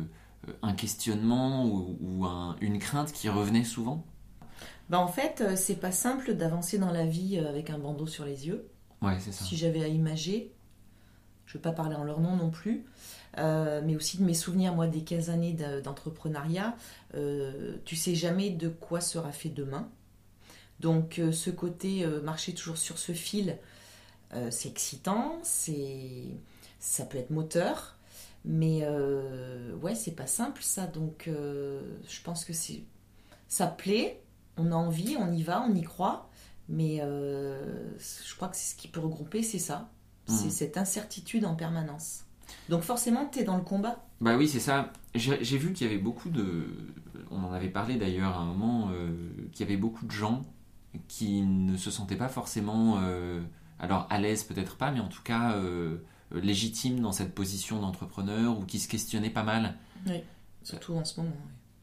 un 0.62 0.74
questionnement 0.74 1.66
ou, 1.66 1.98
ou 2.02 2.26
un- 2.26 2.58
une 2.60 2.78
crainte 2.80 3.12
qui 3.14 3.30
revenait 3.30 3.64
souvent? 3.64 4.06
Bah 4.90 5.00
en 5.00 5.08
fait, 5.08 5.42
euh, 5.42 5.56
c'est 5.56 5.78
pas 5.80 5.92
simple 5.94 6.34
d'avancer 6.36 6.78
dans 6.78 6.92
la 6.92 7.06
vie 7.06 7.38
euh, 7.40 7.50
avec 7.50 7.70
un 7.70 7.80
bandeau 7.80 8.06
sur 8.06 8.26
les 8.26 8.48
yeux. 8.48 8.68
Ouais, 9.02 9.18
c'est 9.20 9.32
ça. 9.32 9.46
Si 9.46 9.56
j'avais 9.58 9.84
à 9.84 9.88
imager, 9.88 10.52
je 11.46 11.54
ne 11.54 11.58
veux 11.58 11.62
pas 11.62 11.72
parler 11.72 11.96
en 11.96 12.04
leur 12.04 12.20
nom 12.20 12.36
non 12.36 12.50
plus, 12.52 12.86
euh, 13.38 13.82
mais 13.86 13.96
aussi 13.96 14.18
de 14.18 14.24
mes 14.24 14.34
souvenirs, 14.34 14.76
moi, 14.76 14.88
des 14.88 15.04
15 15.04 15.30
années 15.30 15.54
de- 15.54 15.80
d'entrepreneuriat, 15.82 16.76
euh, 17.16 17.78
tu 17.86 17.96
sais 17.96 18.14
jamais 18.14 18.50
de 18.50 18.68
quoi 18.70 19.00
sera 19.02 19.32
fait 19.32 19.50
demain. 19.50 19.88
Donc 20.82 21.20
euh, 21.20 21.32
ce 21.32 21.50
côté 21.50 22.04
euh, 22.04 22.22
marcher 22.22 22.54
toujours 22.54 22.78
sur 22.78 22.98
ce 22.98 23.14
fil, 23.14 23.58
euh, 24.36 24.50
c'est 24.52 24.70
excitant, 24.70 25.40
c'est 25.44 26.28
ça 26.80 27.06
peut 27.06 27.18
être 27.18 27.32
moteur, 27.32 27.98
mais 28.44 28.80
euh, 28.84 29.74
ouais, 29.78 29.96
c'est 29.96 30.16
pas 30.16 30.28
simple 30.28 30.62
ça. 30.62 30.86
Donc 30.88 31.28
euh, 31.28 31.82
je 32.08 32.22
pense 32.22 32.46
que 32.46 32.54
c'est 32.54 32.84
ça 33.48 33.68
plaît, 33.68 34.22
on 34.58 34.72
a 34.72 34.76
envie, 34.76 35.16
on 35.20 35.32
y 35.32 35.44
va, 35.44 35.62
on 35.68 35.74
y 35.74 35.82
croit, 35.84 36.30
mais 36.70 36.98
je 36.98 38.36
crois 38.36 38.48
que 38.50 38.56
c'est 38.56 38.74
ce 38.74 38.76
qui 38.76 38.88
peut 38.88 39.00
regrouper, 39.00 39.44
c'est 39.44 39.60
ça. 39.60 39.90
C'est 40.28 40.46
Mhm. 40.46 40.50
cette 40.52 40.78
incertitude 40.78 41.46
en 41.46 41.56
permanence. 41.56 42.24
Donc 42.70 42.82
forcément, 42.82 43.28
tu 43.32 43.40
es 43.40 43.44
dans 43.44 43.58
le 43.58 43.64
combat. 43.64 44.04
Bah 44.22 44.36
oui, 44.38 44.48
c'est 44.48 44.60
ça. 44.60 44.92
J'ai 45.14 45.44
j'ai 45.44 45.58
vu 45.60 45.72
qu'il 45.74 45.86
y 45.86 45.90
avait 45.90 46.00
beaucoup 46.02 46.30
de. 46.30 46.66
On 47.30 47.44
en 47.44 47.54
avait 47.54 47.70
parlé 47.70 47.96
d'ailleurs 47.98 48.36
à 48.36 48.40
un 48.40 48.46
moment, 48.46 48.90
euh, 48.92 49.10
qu'il 49.52 49.66
y 49.68 49.70
avait 49.70 49.78
beaucoup 49.80 50.06
de 50.06 50.12
gens 50.12 50.44
qui 51.08 51.42
ne 51.42 51.78
se 51.78 51.92
sentaient 51.92 52.16
pas 52.16 52.28
forcément. 52.30 52.98
euh, 53.04 53.42
alors 53.80 54.08
à 54.10 54.20
l'aise 54.20 54.44
peut-être 54.44 54.78
pas, 54.78 54.92
mais 54.92 55.00
en 55.00 55.08
tout 55.08 55.24
cas 55.24 55.54
euh, 55.54 55.98
légitimes 56.32 57.00
dans 57.00 57.12
cette 57.12 57.34
position 57.34 57.80
d'entrepreneur 57.80 58.58
ou 58.60 58.66
qui 58.66 58.80
se 58.80 58.88
questionnaient 58.88 59.30
pas 59.30 59.44
mal. 59.44 59.76
Surtout 60.64 60.96
en 60.96 61.06
ce 61.06 61.20
moment. 61.20 61.36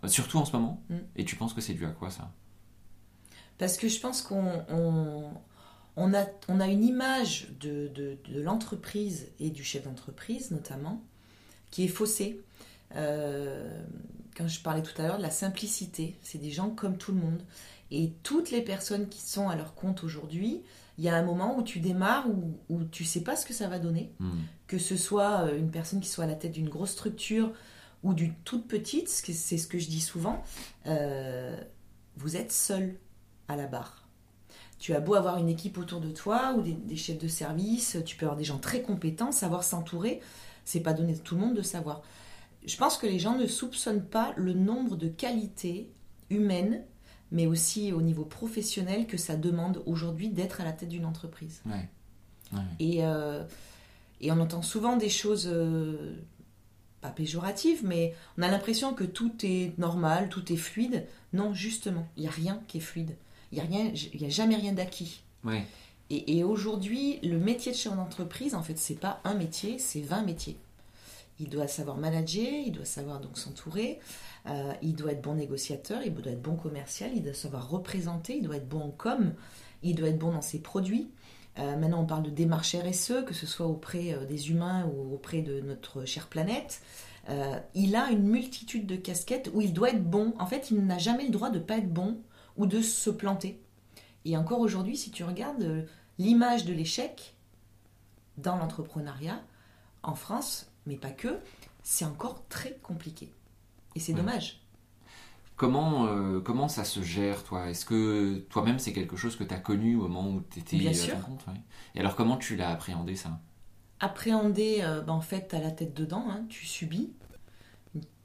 oui. 0.03 0.11
Surtout 0.11 0.39
en 0.39 0.45
ce 0.45 0.53
moment. 0.53 0.83
Mm. 0.89 0.97
Et 1.17 1.25
tu 1.25 1.37
penses 1.37 1.55
que 1.55 1.61
c'est 1.61 1.75
dû 1.75 1.87
à 1.87 1.91
quoi 1.91 2.11
ça? 2.11 2.33
Parce 3.59 3.77
que 3.77 3.89
je 3.89 4.01
pense 4.01 4.23
qu'on 4.23 4.65
on, 4.69 5.31
on 5.97 6.15
a, 6.15 6.25
on 6.49 6.59
a 6.59 6.67
une 6.67 6.83
image 6.83 7.49
de, 7.61 7.89
de, 7.89 8.19
de 8.29 8.41
l'entreprise 8.41 9.29
et 9.39 9.51
du 9.51 9.63
chef 9.63 9.85
d'entreprise 9.85 10.51
notamment 10.51 11.03
qui 11.71 11.85
est 11.85 11.89
faussée. 11.89 12.41
Euh, 12.97 13.83
quand 14.37 14.49
je 14.49 14.61
parlais 14.61 14.83
tout 14.83 15.01
à 15.01 15.07
l'heure 15.07 15.19
de 15.19 15.23
la 15.23 15.31
simplicité, 15.31 16.19
c'est 16.23 16.39
des 16.39 16.51
gens 16.51 16.71
comme 16.71 16.97
tout 16.97 17.13
le 17.13 17.19
monde. 17.19 17.43
Et 17.91 18.13
toutes 18.23 18.51
les 18.51 18.63
personnes 18.63 19.09
qui 19.09 19.21
sont 19.21 19.49
à 19.49 19.57
leur 19.57 19.75
compte 19.75 20.03
aujourd'hui, 20.03 20.63
il 21.03 21.07
y 21.07 21.09
a 21.09 21.17
un 21.17 21.25
moment 21.25 21.59
où 21.59 21.65
tu 21.65 21.81
démarres 21.81 22.29
où, 22.31 22.61
où 22.69 22.85
tu 22.85 23.05
sais 23.05 23.23
pas 23.23 23.35
ce 23.35 23.45
que 23.45 23.53
ça 23.53 23.67
va 23.67 23.81
donner. 23.81 24.13
Hmm. 24.21 24.39
que 24.69 24.79
ce 24.79 24.97
soit 24.97 25.47
euh, 25.47 25.59
une 25.59 25.73
personne 25.73 26.01
qui 26.01 26.09
soit 26.09 26.25
à 26.25 26.27
la 26.29 26.37
tête 26.37 26.53
d'une 26.53 26.69
grosse 26.69 26.93
structure 26.93 27.53
ou 28.05 28.15
d'une 28.15 28.35
toute 28.45 28.69
petite, 28.69 29.09
c'est 29.09 29.59
ce 29.59 29.67
que 29.67 29.81
je 29.81 29.89
dis 29.89 30.01
souvent, 30.01 30.45
euh, 30.87 31.61
vous 32.17 32.37
êtes 32.37 32.53
seul 32.53 32.95
à 33.49 33.57
la 33.57 33.67
barre. 33.67 34.09
Tu 34.79 34.95
as 34.95 35.01
beau 35.01 35.15
avoir 35.15 35.39
une 35.39 35.49
équipe 35.49 35.77
autour 35.77 36.01
de 36.01 36.11
toi 36.11 36.55
ou 36.57 36.63
des, 36.63 36.73
des, 36.73 36.97
chefs 36.97 37.19
de 37.19 37.29
service, 37.29 37.99
tu 38.07 38.17
peux 38.17 38.27
avoir 38.27 38.39
des 38.39 38.45
gens 38.45 38.59
très 38.59 38.83
compétents, 38.83 39.33
savoir 39.33 39.65
s'entourer, 39.65 40.21
c'est 40.65 40.81
pas 40.81 40.95
donné 40.95 41.15
à 41.15 41.19
tout 41.19 41.35
le 41.35 41.41
monde 41.41 41.57
de 41.57 41.63
savoir. 41.63 42.03
Je 42.65 42.77
pense 42.77 42.97
que 42.97 43.09
les 43.09 43.19
gens 43.19 43.37
ne 43.37 43.47
soupçonnent 43.47 44.07
pas 44.07 44.33
le 44.37 44.53
nombre 44.53 44.95
de 44.95 45.09
qualités 45.09 45.91
humaines, 46.31 46.85
mais 47.33 47.47
aussi 47.47 47.93
au 47.93 48.01
niveau 48.03 48.25
professionnel 48.25 49.07
que 49.09 49.17
ça 49.17 49.35
demande 49.37 49.83
aujourd'hui 49.87 50.29
d'être 50.29 50.61
à 50.61 50.65
la 50.65 50.73
tête 50.73 50.89
d'une 50.91 51.05
entreprise. 51.07 51.61
Ouais. 51.67 51.89
Ouais. 52.53 52.61
Et, 52.79 52.99
euh, 53.05 53.43
et 54.21 54.31
on 54.31 54.39
entend 54.39 54.63
souvent 54.63 54.97
des 54.97 55.09
choses 55.09 55.49
euh, 55.51 56.15
pas 57.01 57.11
péjoratives, 57.11 57.81
mais 57.85 58.15
on 58.39 58.43
a 58.43 58.49
l'impression 58.49 58.95
que 58.95 59.05
tout 59.05 59.33
est 59.43 59.77
normal, 59.79 60.29
tout 60.29 60.53
est 60.53 60.57
fluide. 60.57 61.07
Non, 61.33 61.53
justement, 61.55 62.07
il 62.17 62.23
n'y 62.23 62.29
a 62.29 62.33
rien 62.33 62.61
qui 62.69 62.79
est 62.79 62.83
fluide. 62.83 63.17
Il 63.51 63.57
n'y 63.57 63.61
a, 63.61 63.65
rien- 63.67 63.93
il 64.15 64.21
y 64.23 64.25
a 64.27 64.29
jamais 64.29 64.55
rien 64.57 64.73
d'acquis. 64.73 65.23
Ouais. 65.45 65.65
Et, 66.11 66.37
et 66.39 66.45
aujourd'hui, 66.45 67.19
le 67.23 67.39
métier 67.39 67.73
de 67.73 67.77
chef 67.77 67.95
d'entreprise, 67.97 68.55
en 68.55 68.63
fait, 68.63 68.79
c'est 68.79 68.95
pas 69.01 69.21
un 69.25 69.35
métier, 69.35 69.79
c'est 69.79 70.03
20 70.03 70.23
métiers. 70.23 70.57
Il 71.43 71.49
doit 71.49 71.67
savoir 71.67 71.97
manager, 71.97 72.53
il 72.65 72.71
doit 72.71 72.85
savoir 72.85 73.19
donc 73.19 73.37
s'entourer, 73.37 73.99
euh, 74.47 74.73
il 74.81 74.95
doit 74.95 75.11
être 75.11 75.23
bon 75.23 75.35
négociateur, 75.35 76.01
il 76.05 76.15
doit 76.15 76.31
être 76.31 76.41
bon 76.41 76.55
commercial, 76.55 77.11
il 77.17 77.23
doit 77.23 77.35
savoir 77.35 77.69
représenter, 77.69 78.37
il 78.37 78.43
doit 78.43 78.57
être 78.57 78.69
bon 78.69 78.81
en 78.81 78.91
com, 78.91 79.35
il 79.83 79.97
doit 79.97 80.09
être 80.09 80.19
bon 80.21 80.31
dans 80.31 80.41
ses 80.41 80.61
produits. 80.61 81.11
Euh, 81.59 81.77
maintenant, 81.77 82.03
on 82.03 82.07
parle 82.07 82.23
de 82.23 82.31
démarche 82.31 82.77
RSE, 82.77 83.25
que 83.27 83.35
ce 83.35 83.47
soit 83.47 83.67
auprès 83.67 84.15
euh, 84.15 84.25
des 84.25 84.51
humains 84.51 84.87
ou 84.87 85.15
auprès 85.15 85.43
de 85.43 85.61
notre 85.61 86.05
chère 86.05 86.29
planète. 86.29 86.81
Il 87.75 87.95
a 87.95 88.11
une 88.11 88.25
multitude 88.25 88.87
de 88.87 88.97
casquettes 88.97 89.51
où 89.53 89.61
il 89.61 89.73
doit 89.73 89.91
être 89.91 90.03
bon. 90.03 90.35
En 90.39 90.47
fait, 90.47 90.71
il 90.71 90.85
n'a 90.85 90.99
jamais 90.99 91.25
le 91.25 91.31
droit 91.31 91.51
de 91.51 91.61
pas 91.61 91.79
être 91.79 91.93
bon 91.93 92.19
ou 92.57 92.67
de 92.67 92.83
se 92.83 93.11
planter. 93.11 93.61
Et 94.25 94.37
encore 94.37 94.59
aujourd'hui, 94.59 94.97
si 94.97 95.11
tu 95.11 95.23
regardes 95.23 95.87
l'image 96.19 96.65
de 96.65 96.73
l'échec 96.73 97.37
dans 98.39 98.57
l'entrepreneuriat, 98.57 99.41
en 100.03 100.17
France, 100.17 100.72
mais 100.87 100.97
pas 100.97 101.11
que, 101.11 101.41
c'est 101.83 102.05
encore 102.05 102.47
très 102.49 102.79
compliqué. 102.83 103.33
Et 103.95 104.01
c'est 104.01 104.13
Ouais. 104.13 104.19
dommage. 104.21 104.61
Comment, 105.57 106.07
euh, 106.07 106.41
comment 106.41 106.69
ça 106.69 106.85
se 106.85 107.03
gère, 107.03 107.45
toi? 107.45 107.71
Est-ce 107.71 107.85
que 107.85 108.39
toi-même, 108.51 108.79
c'est 108.79 108.93
quelque 108.93 109.17
chose 109.17 109.37
que 109.37 109.45
tu 109.45 109.55
as 109.55 109.59
connu 109.61 109.97
au 109.97 110.09
moment 110.09 110.29
où 110.31 110.43
tu 110.51 110.59
étais 110.61 110.77
Bien 110.77 110.91
à 110.91 110.95
sûr. 110.95 111.15
ton 111.15 111.21
compte 111.21 111.47
ouais? 111.47 111.61
Et 111.95 112.01
alors, 112.01 112.17
comment 112.17 112.37
tu 112.37 112.57
l'as 112.57 112.71
appréhendé, 112.71 113.17
ça? 113.17 113.41
Appréhender, 114.01 114.81
euh, 114.83 115.01
ben, 115.01 115.13
en 115.15 115.21
fait, 115.21 115.49
tu 115.49 115.57
as 115.57 115.61
la 115.61 115.71
tête 115.71 115.95
dedans, 115.95 116.27
hein, 116.29 116.45
tu 116.49 116.67
subis. 116.67 117.13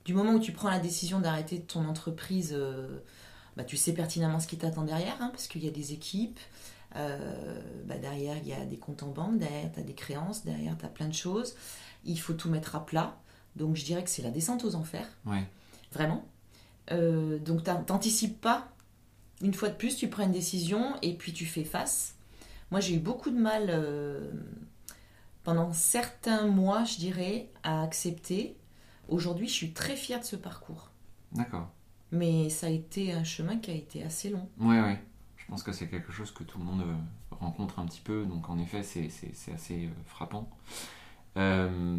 Du 0.06 0.14
moment 0.14 0.34
où 0.34 0.40
tu 0.40 0.52
prends 0.54 0.70
la 0.70 0.80
décision 0.80 1.20
d'arrêter 1.20 1.62
ton 1.62 1.88
entreprise, 1.88 2.54
euh, 2.58 3.00
bah, 3.58 3.64
tu 3.64 3.78
sais 3.78 3.94
pertinemment 3.94 4.40
ce 4.40 4.48
qui 4.48 4.58
t'attend 4.58 4.84
derrière, 4.84 5.16
hein, 5.22 5.30
parce 5.32 5.48
qu'il 5.48 5.64
y 5.64 5.68
a 5.68 5.72
des 5.72 5.94
équipes. 5.94 6.40
Euh, 6.96 7.62
bah, 7.86 7.98
derrière, 7.98 8.38
il 8.38 8.48
y 8.48 8.54
a 8.54 8.66
des 8.66 8.78
comptes 8.78 9.04
en 9.04 9.10
banque, 9.10 9.38
derrière, 9.40 9.72
tu 9.74 9.80
as 9.80 9.84
des 9.84 9.94
créances, 9.94 10.44
derrière, 10.46 10.78
tu 10.78 10.86
as 10.86 10.90
plein 10.90 11.08
de 11.08 11.14
choses. 11.14 11.56
Il 12.06 12.20
faut 12.20 12.34
tout 12.34 12.50
mettre 12.50 12.76
à 12.76 12.86
plat. 12.86 13.18
Donc, 13.56 13.76
je 13.76 13.84
dirais 13.86 14.04
que 14.04 14.10
c'est 14.10 14.22
la 14.22 14.32
descente 14.32 14.64
aux 14.66 14.76
enfers. 14.76 15.08
Ouais. 15.26 15.44
Vraiment. 15.92 16.24
Euh, 16.92 17.38
donc 17.40 17.64
t'an- 17.64 17.84
t'anticipes 17.84 18.40
pas. 18.40 18.70
Une 19.42 19.54
fois 19.54 19.70
de 19.70 19.76
plus, 19.76 19.98
tu 19.98 20.08
prends 20.08 20.24
une 20.24 20.32
décision 20.32 20.96
et 21.02 21.14
puis 21.16 21.34
tu 21.34 21.46
fais 21.46 21.64
face. 21.66 22.16
Moi, 22.72 22.80
j'ai 22.80 22.96
eu 22.96 23.00
beaucoup 23.00 23.30
de 23.30 23.38
mal 23.40 23.66
euh, 23.70 24.32
pendant 25.44 25.72
certains 25.74 26.48
mois, 26.48 26.84
je 26.84 26.98
dirais, 26.98 27.50
à 27.64 27.84
accepter. 27.84 28.56
Aujourd'hui, 29.08 29.48
je 29.48 29.54
suis 29.54 29.72
très 29.74 29.96
fière 29.96 30.20
de 30.20 30.26
ce 30.26 30.36
parcours. 30.36 30.92
D'accord. 31.32 31.70
Mais 32.12 32.50
ça 32.50 32.68
a 32.68 32.70
été 32.70 33.12
un 33.14 33.24
chemin 33.24 33.58
qui 33.58 33.72
a 33.72 33.74
été 33.74 34.04
assez 34.04 34.30
long. 34.30 34.48
Ouais, 34.60 34.82
ouais. 34.82 35.00
Je 35.48 35.52
pense 35.52 35.64
que 35.64 35.72
c'est 35.72 35.88
quelque 35.88 36.12
chose 36.12 36.32
que 36.32 36.44
tout 36.44 36.60
le 36.60 36.66
monde 36.66 36.82
euh, 36.82 36.96
rencontre 37.32 37.80
un 37.80 37.86
petit 37.86 38.02
peu, 38.02 38.26
donc 38.26 38.50
en 38.50 38.60
effet, 38.60 38.84
c'est 38.84 39.08
assez 39.54 39.86
euh, 39.86 39.90
frappant. 40.06 40.50
Euh, 41.38 41.98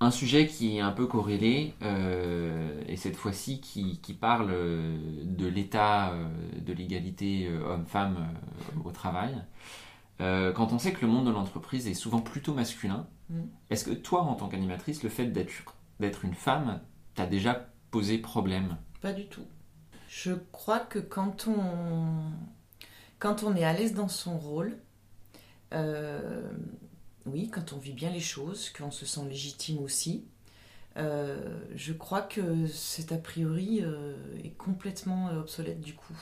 un 0.00 0.10
sujet 0.10 0.46
qui 0.46 0.76
est 0.76 0.80
un 0.80 0.92
peu 0.92 1.06
corrélé, 1.06 1.74
euh, 1.82 2.82
et 2.86 2.96
cette 2.96 3.16
fois-ci 3.16 3.60
qui, 3.60 4.00
qui 4.00 4.14
parle 4.14 4.48
de 4.48 5.46
l'état 5.46 6.14
de 6.58 6.72
l'égalité 6.72 7.50
homme-femme 7.50 8.28
au 8.84 8.90
travail. 8.92 9.42
Euh, 10.20 10.52
quand 10.52 10.72
on 10.72 10.78
sait 10.78 10.92
que 10.92 11.04
le 11.04 11.10
monde 11.12 11.26
de 11.26 11.30
l'entreprise 11.30 11.86
est 11.86 11.94
souvent 11.94 12.20
plutôt 12.20 12.54
masculin, 12.54 13.06
Mm. 13.30 13.42
est-ce 13.70 13.84
que 13.84 13.92
toi, 13.92 14.22
en 14.22 14.34
tant 14.34 14.48
qu'animatrice, 14.48 15.02
le 15.02 15.08
fait 15.08 15.26
d'être 15.26 15.52
d'être 16.00 16.24
une 16.24 16.34
femme 16.34 16.80
t'a 17.14 17.26
déjà 17.26 17.68
posé 17.90 18.18
problème? 18.18 18.76
Pas 19.00 19.12
du 19.12 19.26
tout. 19.26 19.44
Je 20.10 20.32
crois 20.50 20.80
que 20.80 20.98
quand 20.98 21.46
on, 21.46 22.32
quand 23.20 23.44
on 23.44 23.54
est 23.54 23.62
à 23.62 23.72
l'aise 23.72 23.94
dans 23.94 24.08
son 24.08 24.36
rôle, 24.36 24.76
euh, 25.72 26.42
oui, 27.26 27.48
quand 27.48 27.72
on 27.72 27.78
vit 27.78 27.92
bien 27.92 28.10
les 28.10 28.18
choses, 28.18 28.70
qu'on 28.70 28.90
se 28.90 29.06
sent 29.06 29.20
légitime 29.28 29.78
aussi, 29.78 30.24
euh, 30.96 31.60
je 31.76 31.92
crois 31.92 32.22
que 32.22 32.66
cet 32.66 33.12
a 33.12 33.18
priori 33.18 33.82
euh, 33.84 34.16
est 34.42 34.56
complètement 34.56 35.30
obsolète 35.38 35.80
du 35.80 35.94
coup. 35.94 36.18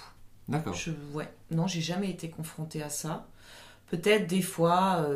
D'accord. 0.48 0.74
Je, 0.74 0.90
ouais, 1.14 1.32
non, 1.50 1.66
j'ai 1.66 1.80
jamais 1.80 2.10
été 2.10 2.28
confrontée 2.28 2.82
à 2.82 2.90
ça. 2.90 3.26
Peut-être 3.86 4.26
des 4.26 4.42
fois 4.42 5.08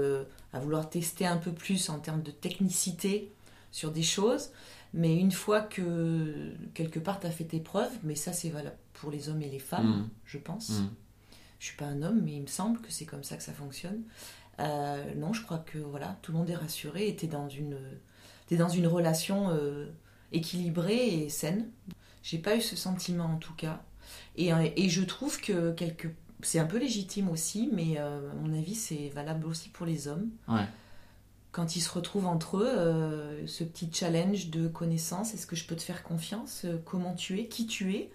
à 0.54 0.58
vouloir 0.60 0.88
tester 0.88 1.26
un 1.26 1.36
peu 1.36 1.52
plus 1.52 1.90
en 1.90 1.98
termes 1.98 2.22
de 2.22 2.30
technicité 2.30 3.30
sur 3.70 3.90
des 3.90 4.02
choses, 4.02 4.50
mais 4.94 5.16
une 5.16 5.32
fois 5.32 5.60
que 5.60 6.52
quelque 6.74 6.98
part 6.98 7.20
tu 7.20 7.26
as 7.26 7.30
fait 7.30 7.44
tes 7.44 7.60
preuves, 7.60 7.92
mais 8.02 8.14
ça 8.14 8.32
c'est 8.32 8.50
valable 8.50 8.76
pour 8.94 9.10
les 9.10 9.28
hommes 9.28 9.42
et 9.42 9.48
les 9.48 9.58
femmes, 9.58 9.86
Mhm. 10.02 10.08
je 10.24 10.38
pense. 10.38 10.68
Mm. 10.70 10.90
Je 11.58 11.66
suis 11.66 11.76
pas 11.76 11.86
un 11.86 12.02
homme, 12.02 12.20
mais 12.24 12.32
il 12.34 12.42
me 12.42 12.46
semble 12.48 12.80
que 12.80 12.90
c'est 12.90 13.04
comme 13.06 13.22
ça 13.24 13.36
que 13.36 13.42
ça 13.42 13.52
fonctionne. 13.52 14.02
Euh, 14.60 15.14
non, 15.16 15.32
je 15.32 15.42
crois 15.42 15.58
que 15.58 15.78
voilà, 15.78 16.18
tout 16.22 16.32
le 16.32 16.38
monde 16.38 16.50
est 16.50 16.56
rassuré 16.56 17.08
et 17.08 17.16
t'es 17.16 17.26
dans 17.28 17.48
une, 17.48 17.78
t'es 18.46 18.56
dans 18.56 18.68
une 18.68 18.86
relation 18.86 19.48
euh, 19.50 19.86
équilibrée 20.32 21.22
et 21.22 21.28
saine. 21.28 21.68
J'ai 22.22 22.38
pas 22.38 22.56
eu 22.56 22.60
ce 22.60 22.76
sentiment 22.76 23.24
en 23.26 23.36
tout 23.38 23.54
cas. 23.54 23.82
Et, 24.36 24.52
euh, 24.52 24.68
et 24.76 24.88
je 24.88 25.02
trouve 25.02 25.40
que 25.40 25.72
quelque... 25.72 26.08
c'est 26.42 26.58
un 26.58 26.66
peu 26.66 26.78
légitime 26.78 27.28
aussi, 27.28 27.70
mais 27.72 27.94
euh, 27.98 28.30
à 28.30 28.34
mon 28.34 28.52
avis 28.56 28.74
c'est 28.74 29.08
valable 29.10 29.46
aussi 29.46 29.68
pour 29.68 29.86
les 29.86 30.08
hommes. 30.08 30.30
Ouais. 30.48 30.66
Quand 31.52 31.76
ils 31.76 31.80
se 31.82 31.90
retrouvent 31.90 32.26
entre 32.26 32.56
eux, 32.58 32.66
euh, 32.68 33.46
ce 33.46 33.62
petit 33.62 33.90
challenge 33.92 34.48
de 34.48 34.68
connaissance, 34.68 35.34
est-ce 35.34 35.46
que 35.46 35.54
je 35.56 35.66
peux 35.66 35.76
te 35.76 35.82
faire 35.82 36.02
confiance 36.02 36.62
Euh, 36.64 36.78
Comment 36.84 37.14
tu 37.14 37.38
es 37.38 37.46
Qui 37.46 37.66
tu 37.66 37.94
es 37.94 38.10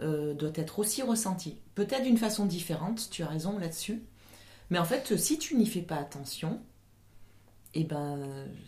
euh, 0.00 0.34
doit 0.34 0.50
être 0.56 0.80
aussi 0.80 1.02
ressenti. 1.02 1.56
Peut-être 1.76 2.02
d'une 2.02 2.18
façon 2.18 2.46
différente, 2.46 3.08
tu 3.10 3.22
as 3.22 3.28
raison 3.28 3.58
là-dessus. 3.58 4.02
Mais 4.70 4.78
en 4.80 4.84
fait, 4.84 5.16
si 5.16 5.38
tu 5.38 5.54
n'y 5.56 5.66
fais 5.66 5.82
pas 5.82 5.94
attention, 5.96 6.60
eh 7.74 7.84
ben, 7.84 8.18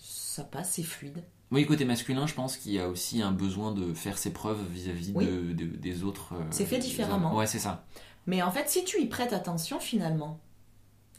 ça 0.01 0.45
passe, 0.45 0.73
c'est 0.75 0.83
fluide. 0.85 1.23
Oui, 1.51 1.65
côté 1.67 1.85
masculin, 1.85 2.27
je 2.27 2.35
pense 2.35 2.57
qu'il 2.57 2.73
y 2.73 2.79
a 2.79 2.89
aussi 2.89 3.23
un 3.23 3.33
besoin 3.33 3.73
de 3.73 3.93
faire 3.95 4.19
ses 4.19 4.33
preuves 4.33 4.61
vis-à-vis 4.71 5.13
Oui. 5.15 5.27
de, 5.27 5.53
de- 5.53 5.77
des 5.77 6.05
autres. 6.05 6.35
euh, 6.35 6.43
C'est 6.51 6.65
fait 6.67 6.79
différemment. 6.79 7.31
hommes. 7.31 7.37
Ouais, 7.39 7.47
c'est 7.47 7.59
ça. 7.61 7.85
Mais 8.27 8.43
en 8.43 8.51
fait, 8.51 8.69
si 8.69 8.85
tu 8.85 9.01
y 9.01 9.07
prêtes 9.07 9.33
attention, 9.33 9.79
finalement, 9.81 10.39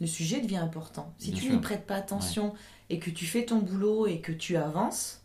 le 0.00 0.06
sujet 0.06 0.40
devient 0.40 0.56
important. 0.58 1.12
Si 1.18 1.30
Bien 1.32 1.40
tu 1.40 1.50
n'y 1.50 1.58
prêtes 1.60 1.86
pas 1.86 1.96
attention 1.96 2.54
et 2.90 2.98
que 2.98 3.10
tu 3.10 3.26
fais 3.26 3.44
ton 3.44 3.58
boulot 3.58 4.06
et 4.06 4.20
que 4.20 4.32
tu 4.32 4.56
avances, 4.56 5.22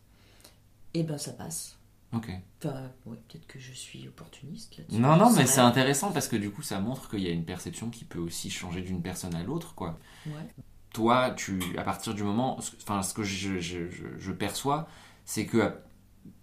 eh 0.94 1.04
ben, 1.04 1.18
ça 1.18 1.32
passe. 1.34 1.78
Ok. 2.14 2.30
Enfin, 2.64 2.92
ouais, 3.08 3.18
peut-être 3.28 3.48
que 3.48 3.60
je 3.60 3.72
suis 3.72 4.08
opportuniste 4.08 4.78
là-dessus. 4.78 5.00
Non, 5.00 5.16
non, 5.18 5.32
mais 5.32 5.48
c'est 5.48 5.62
intéressant 5.62 6.12
parce 6.12 6.28
que 6.28 6.36
du 6.36 6.52
coup, 6.52 6.62
ça 6.62 6.80
montre 6.80 7.10
qu'il 7.10 7.22
y 7.22 7.28
a 7.28 7.32
une 7.32 7.46
perception 7.46 7.90
qui 7.90 8.06
peut 8.06 8.20
aussi 8.20 8.50
changer 8.52 8.82
d'une 8.82 9.02
personne 9.02 9.34
à 9.36 9.42
l'autre, 9.44 9.74
quoi. 9.74 9.98
Ouais. 10.28 10.34
Toi, 10.94 11.32
tu, 11.32 11.60
à 11.78 11.82
partir 11.84 12.14
du 12.14 12.22
moment, 12.22 12.58
enfin, 12.60 13.02
ce 13.02 13.16
que 13.16 13.24
je, 13.24 13.58
je- 13.60 13.90
je- 13.90 14.18
je 14.20 14.32
perçois, 14.32 14.88
c'est 15.26 15.48
que 15.48 15.74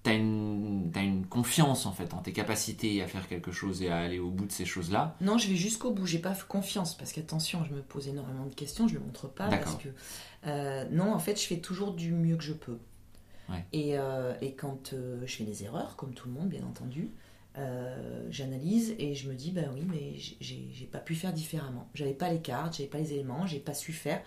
tu 0.02 0.10
as 0.10 0.14
une, 0.14 0.90
t'as 0.92 1.02
une 1.02 1.26
confiance 1.26 1.86
en 1.86 1.92
fait 1.92 2.14
en 2.14 2.18
tes 2.18 2.32
capacités 2.32 3.02
à 3.02 3.06
faire 3.06 3.28
quelque 3.28 3.52
chose 3.52 3.82
et 3.82 3.88
à 3.88 3.98
aller 3.98 4.18
au 4.18 4.30
bout 4.30 4.46
de 4.46 4.52
ces 4.52 4.64
choses-là. 4.64 5.16
Non, 5.20 5.36
je 5.38 5.48
vais 5.48 5.56
jusqu'au 5.56 5.90
bout. 5.90 6.06
J'ai 6.06 6.18
pas 6.18 6.34
confiance 6.48 6.96
parce 6.96 7.12
qu'attention, 7.12 7.64
je 7.68 7.74
me 7.74 7.82
pose 7.82 8.08
énormément 8.08 8.46
de 8.46 8.54
questions. 8.54 8.88
Je 8.88 8.94
le 8.94 9.00
montre 9.00 9.28
pas 9.28 9.48
parce 9.48 9.76
que 9.76 9.88
euh, 10.46 10.84
non, 10.90 11.12
en 11.12 11.18
fait, 11.18 11.40
je 11.40 11.46
fais 11.46 11.58
toujours 11.58 11.92
du 11.92 12.12
mieux 12.12 12.36
que 12.36 12.44
je 12.44 12.54
peux. 12.54 12.78
Ouais. 13.50 13.64
Et, 13.72 13.98
euh, 13.98 14.32
et 14.40 14.54
quand 14.54 14.92
euh, 14.92 15.20
je 15.26 15.36
fais 15.36 15.44
des 15.44 15.64
erreurs, 15.64 15.96
comme 15.96 16.14
tout 16.14 16.28
le 16.28 16.34
monde, 16.34 16.48
bien 16.48 16.64
entendu, 16.64 17.10
j'analyse 18.30 18.94
et 18.98 19.14
je 19.14 19.28
me 19.28 19.34
dis, 19.34 19.50
ben 19.50 19.70
oui, 19.74 19.82
mais 19.86 20.14
j'ai- 20.16 20.88
pas 20.90 20.98
pu 20.98 21.14
faire 21.14 21.32
différemment. 21.32 21.88
J'avais 21.94 22.14
pas 22.14 22.30
les 22.32 22.40
cartes, 22.40 22.76
j'avais 22.76 22.88
pas 22.88 22.98
les 22.98 23.12
éléments, 23.12 23.46
j'ai 23.46 23.58
pas 23.58 23.74
su 23.74 23.92
faire. 23.92 24.22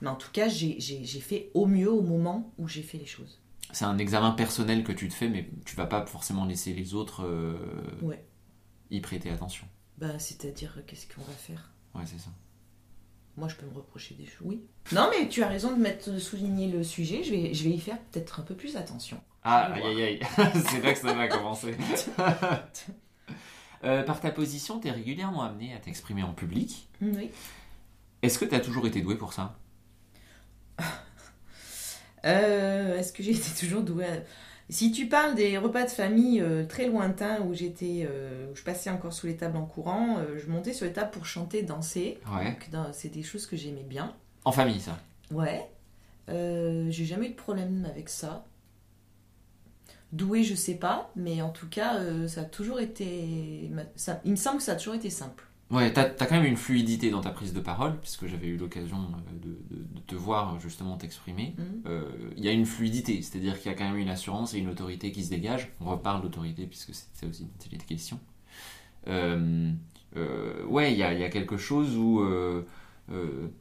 Mais 0.00 0.08
en 0.08 0.14
tout 0.14 0.30
cas, 0.32 0.48
j'ai 0.48 1.04
fait 1.20 1.50
au 1.54 1.66
mieux 1.66 1.90
au 1.90 2.02
moment 2.02 2.52
où 2.58 2.68
j'ai 2.68 2.82
fait 2.82 2.98
les 2.98 3.06
choses. 3.06 3.40
C'est 3.72 3.84
un 3.84 3.98
examen 3.98 4.30
personnel 4.32 4.82
que 4.84 4.92
tu 4.92 5.08
te 5.08 5.14
fais, 5.14 5.28
mais 5.28 5.50
tu 5.66 5.76
vas 5.76 5.86
pas 5.86 6.04
forcément 6.06 6.44
laisser 6.46 6.72
les 6.72 6.94
autres 6.94 7.24
euh, 7.24 7.56
Ouais. 8.02 8.24
y 8.90 9.00
prêter 9.00 9.30
attention. 9.30 9.66
Ben, 9.98 10.18
c'est-à-dire, 10.18 10.78
qu'est-ce 10.86 11.06
qu'on 11.12 11.22
va 11.22 11.32
faire? 11.32 11.72
Ouais, 11.94 12.02
c'est 12.06 12.18
ça. 12.18 12.30
moi, 13.36 13.48
je 13.48 13.56
peux 13.56 13.66
me 13.66 13.74
reprocher 13.74 14.14
des 14.14 14.26
choses. 14.26 14.46
Oui. 14.46 14.62
Non, 14.92 15.10
mais 15.10 15.28
tu 15.28 15.42
as 15.42 15.48
raison 15.48 15.70
de 15.76 15.80
mettre, 15.80 16.10
de 16.10 16.18
souligner 16.18 16.68
le 16.68 16.82
sujet. 16.82 17.22
Je 17.22 17.30
vais, 17.30 17.52
je 17.54 17.64
vais 17.64 17.70
y 17.70 17.80
faire 17.80 17.98
peut-être 18.10 18.40
un 18.40 18.42
peu 18.42 18.54
plus 18.54 18.76
attention. 18.76 19.20
Ah, 19.44 19.72
aïe 19.72 19.82
aïe 19.84 20.02
aïe, 20.02 20.20
c'est 20.70 20.80
là 20.82 20.92
que 20.92 20.98
ça 20.98 21.12
va 21.14 21.28
commencer. 21.28 21.76
Euh, 23.84 24.02
par 24.02 24.20
ta 24.20 24.32
position, 24.32 24.80
tu 24.80 24.88
es 24.88 24.90
régulièrement 24.90 25.42
amené 25.42 25.72
à 25.72 25.78
t'exprimer 25.78 26.24
en 26.24 26.32
public. 26.34 26.88
Oui. 27.00 27.30
Est-ce 28.22 28.36
que 28.40 28.44
tu 28.44 28.52
as 28.56 28.60
toujours 28.60 28.88
été 28.88 29.02
doué 29.02 29.14
pour 29.16 29.32
ça? 29.32 29.56
Euh, 32.28 32.98
Est-ce 32.98 33.12
que 33.12 33.22
j'ai 33.22 33.32
été 33.32 33.50
toujours 33.58 33.82
douée 33.82 34.04
à- 34.06 34.22
Si 34.70 34.92
tu 34.92 35.06
parles 35.08 35.34
des 35.34 35.56
repas 35.58 35.84
de 35.84 35.90
famille 35.90 36.40
euh, 36.40 36.64
très 36.66 36.86
lointains 36.86 37.40
où 37.42 37.54
j'étais, 37.54 38.06
euh, 38.08 38.50
où 38.52 38.56
je 38.56 38.62
passais 38.62 38.90
encore 38.90 39.12
sous 39.12 39.26
les 39.26 39.36
tables 39.36 39.56
en 39.56 39.64
courant, 39.64 40.18
euh, 40.18 40.38
je 40.38 40.46
montais 40.50 40.72
sur 40.74 40.84
les 40.86 40.92
tables 40.92 41.10
pour 41.10 41.24
chanter, 41.26 41.62
danser. 41.62 42.18
Ouais. 42.36 42.56
C'est 42.92 43.08
des 43.08 43.22
choses 43.22 43.46
que 43.46 43.56
j'aimais 43.56 43.82
bien. 43.82 44.14
En 44.44 44.52
famille, 44.52 44.80
ça 44.80 44.98
Ouais. 45.32 45.68
J'ai 46.28 47.04
jamais 47.06 47.26
eu 47.26 47.30
de 47.30 47.34
problème 47.36 47.86
avec 47.90 48.08
ça. 48.10 48.44
Doué, 50.12 50.42
je 50.42 50.54
sais 50.54 50.74
pas, 50.74 51.10
mais 51.16 51.42
en 51.42 51.50
tout 51.50 51.68
cas, 51.68 52.00
ça 52.28 52.42
a 52.42 52.44
toujours 52.44 52.80
été. 52.80 53.70
ça- 53.96 54.20
il 54.24 54.30
me 54.32 54.36
semble 54.36 54.58
que 54.58 54.62
ça 54.64 54.72
a 54.72 54.76
toujours 54.76 54.94
été 54.94 55.10
simple. 55.10 55.44
Ouais, 55.70 55.92
t'as 55.92 56.04
as 56.04 56.26
quand 56.26 56.36
même 56.36 56.46
une 56.46 56.56
fluidité 56.56 57.10
dans 57.10 57.20
ta 57.20 57.30
prise 57.30 57.52
de 57.52 57.60
parole, 57.60 57.98
puisque 58.00 58.26
j'avais 58.26 58.46
eu 58.46 58.56
l'occasion 58.56 58.96
euh, 58.96 59.32
de, 59.38 59.48
de- 59.76 59.82
de 59.82 60.00
te 60.06 60.14
voir 60.14 60.58
justement 60.60 60.96
t'exprimer. 60.96 61.54
Mhm. 61.58 61.82
Euh, 61.86 62.04
Il 62.38 62.44
y 62.44 62.48
a 62.48 62.52
une 62.52 62.64
fluidité, 62.64 63.20
c'est-à-dire 63.20 63.60
qu'il 63.60 63.70
y 63.70 63.74
a 63.74 63.76
quand 63.76 63.84
même 63.84 63.98
une 63.98 64.08
assurance 64.08 64.54
et 64.54 64.58
une 64.58 64.68
autorité 64.68 65.12
qui 65.12 65.22
se 65.24 65.28
dégage. 65.30 65.70
On 65.80 65.84
reparle 65.90 66.22
d'autorité, 66.22 66.66
puisque 66.66 66.92
c'est 66.94 67.26
aussi 67.26 67.44
dont 67.44 67.50
il 67.70 67.74
est 67.74 67.84
question. 67.84 68.18
Euh, 69.08 69.72
euh, 70.16 70.64
ouais, 70.66 70.92
il 70.92 70.98
y 70.98 71.02
a, 71.04 71.14
il 71.14 71.20
y 71.20 71.24
a 71.24 71.30
quelque 71.30 71.56
chose 71.58 71.96
où... 71.96 72.22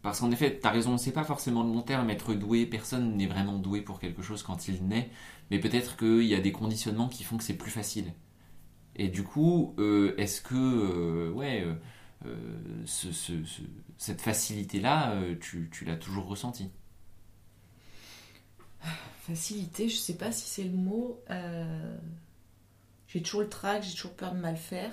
parce 0.01 0.19
qu'en 0.19 0.31
effet, 0.31 0.59
t'as 0.61 0.71
raison, 0.71 0.97
c'est 0.97 1.11
pas 1.11 1.23
forcément 1.23 1.63
le 1.63 1.69
long 1.69 1.81
terme 1.81 2.09
être 2.09 2.33
doué, 2.33 2.65
personne 2.65 3.15
n'est 3.17 3.27
vraiment 3.27 3.57
doué 3.57 3.81
pour 3.81 3.99
quelque 3.99 4.21
chose 4.21 4.43
quand 4.43 4.67
il 4.67 4.85
naît, 4.87 5.09
mais 5.51 5.59
peut-être 5.59 5.97
qu'il 5.97 6.23
y 6.23 6.35
a 6.35 6.39
des 6.39 6.51
conditionnements 6.51 7.07
qui 7.09 7.23
font 7.23 7.37
que 7.37 7.43
c'est 7.43 7.57
plus 7.57 7.71
facile. 7.71 8.13
Et 8.95 9.09
du 9.09 9.23
coup, 9.23 9.75
est-ce 10.17 10.41
que, 10.41 11.31
ouais, 11.31 11.65
ce- 12.85 13.11
ce- 13.11 13.43
ce- 13.45 13.61
cette 13.97 14.21
facilité-là, 14.21 15.11
euh, 15.13 15.35
tu, 15.39 15.69
tu 15.71 15.85
l'as 15.85 15.95
toujours 15.97 16.25
ressentie 16.27 16.69
Facilité, 19.21 19.89
je 19.89 19.97
sais 19.97 20.15
pas 20.15 20.31
si 20.31 20.47
c'est 20.47 20.63
le 20.63 20.75
mot. 20.75 21.19
euh, 21.29 21.97
J'ai 23.07 23.21
toujours 23.21 23.41
le 23.41 23.49
trac, 23.49 23.83
j'ai 23.83 23.93
toujours 23.93 24.13
peur 24.13 24.33
de 24.33 24.39
mal 24.39 24.57
faire. 24.57 24.91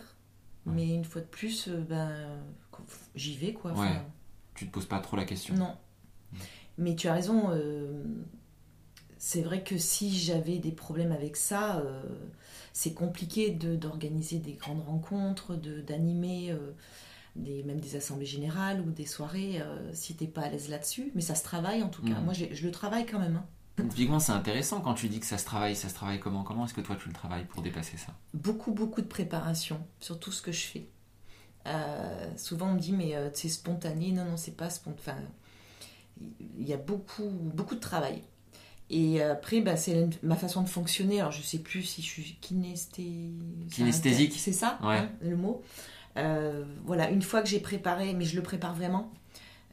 Ouais. 0.67 0.73
Mais 0.75 0.89
une 0.95 1.05
fois 1.05 1.21
de 1.21 1.27
plus, 1.27 1.69
euh, 1.69 1.81
ben, 1.81 2.41
j'y 3.15 3.37
vais 3.37 3.53
quoi. 3.53 3.73
Enfin, 3.73 3.83
Ouais. 3.91 4.03
Tu 4.55 4.67
te 4.67 4.73
poses 4.73 4.87
pas 4.87 5.01
trop 5.01 5.17
la 5.17 5.25
question 5.25 5.55
Non. 5.55 5.77
Mais 6.79 6.95
tu 6.97 7.09
as 7.09 7.13
raison. 7.15 7.51
euh, 7.51 8.03
c'est 9.19 9.43
vrai 9.43 9.63
que 9.65 9.79
si 9.79 10.17
j'avais 10.19 10.59
des 10.59 10.71
problèmes 10.73 11.13
avec 11.13 11.37
ça, 11.37 11.79
euh, 11.79 12.03
c'est 12.73 12.93
compliqué 12.95 13.51
de- 13.51 13.75
d'organiser 13.77 14.39
des 14.39 14.53
grandes 14.55 14.83
rencontres, 14.85 15.55
de- 15.57 15.81
d'animer 15.81 16.51
euh, 16.53 16.73
des, 17.37 17.63
même 17.65 17.81
des 17.81 17.97
assemblées 17.97 18.27
générales 18.27 18.81
ou 18.81 18.91
des 18.91 19.07
soirées 19.07 19.61
euh, 19.61 19.91
si 19.93 20.15
t'es 20.15 20.27
pas 20.27 20.43
à 20.43 20.49
l'aise 20.51 20.69
là-dessus. 20.69 21.11
Mais 21.15 21.21
ça 21.21 21.35
se 21.35 21.43
travaille 21.43 21.83
en 21.83 21.89
tout 21.89 22.03
cas. 22.03 22.15
Mhm. 22.15 22.25
Moi, 22.25 22.33
je 22.35 22.65
le 22.65 22.71
travaille 22.71 23.07
quand 23.07 23.19
même. 23.19 23.37
hein. 23.37 23.47
Typiquement, 23.91 24.21
c'est 24.21 24.31
intéressant 24.33 24.81
quand 24.81 24.95
tu 24.95 25.09
dis 25.09 25.19
que 25.19 25.27
ça 25.27 25.37
se 25.39 25.45
travaille. 25.45 25.75
Ça 25.75 25.89
se 25.89 25.95
travaille 25.95 26.21
comment? 26.21 26.45
Comment 26.45 26.65
est-ce 26.67 26.75
que 26.75 26.81
toi 26.81 26.95
tu 26.97 27.09
le 27.09 27.15
travailles 27.15 27.45
pour 27.45 27.61
dépasser 27.63 27.97
ça? 27.97 28.13
Beaucoup, 28.33 28.71
beaucoup 28.71 29.03
de 29.03 29.07
préparation 29.09 29.81
sur 29.99 30.21
tout 30.21 30.31
ce 30.31 30.43
que 30.43 30.53
je 30.53 30.65
fais. 30.67 30.89
Euh, 31.67 32.29
souvent, 32.37 32.69
on 32.69 32.75
me 32.75 32.79
dit, 32.79 32.93
mais 32.93 33.17
euh, 33.17 33.31
c'est 33.35 33.49
spontané. 33.49 34.13
Non, 34.13 34.25
non, 34.25 34.37
c'est 34.37 34.57
pas 34.57 34.71
spontané. 34.71 35.01
Enfin, 35.01 35.17
il 36.21 36.69
y 36.69 36.73
a 36.73 36.77
beaucoup, 36.77 37.29
beaucoup 37.29 37.75
de 37.75 37.81
travail. 37.81 38.23
Et 38.91 39.21
après, 39.23 39.61
bah, 39.61 39.77
c'est 39.77 40.09
ma 40.23 40.37
façon 40.37 40.63
de 40.63 40.69
fonctionner. 40.69 41.19
Alors, 41.21 41.33
je 41.33 41.43
sais 41.43 41.59
plus 41.59 41.83
si 41.83 42.03
je 42.03 42.07
suis 42.07 42.37
kinesté... 42.41 43.33
Kinesthésique. 43.73 44.35
C'est 44.37 44.53
ça, 44.53 44.79
Ouais. 44.83 44.99
hein, 44.99 45.11
le 45.23 45.37
mot? 45.37 45.63
Euh, 46.17 46.65
voilà, 46.85 47.11
une 47.11 47.23
fois 47.23 47.43
que 47.43 47.49
j'ai 47.49 47.61
préparé, 47.61 48.15
mais 48.15 48.25
je 48.25 48.37
le 48.37 48.43
prépare 48.43 48.75
vraiment. 48.75 49.13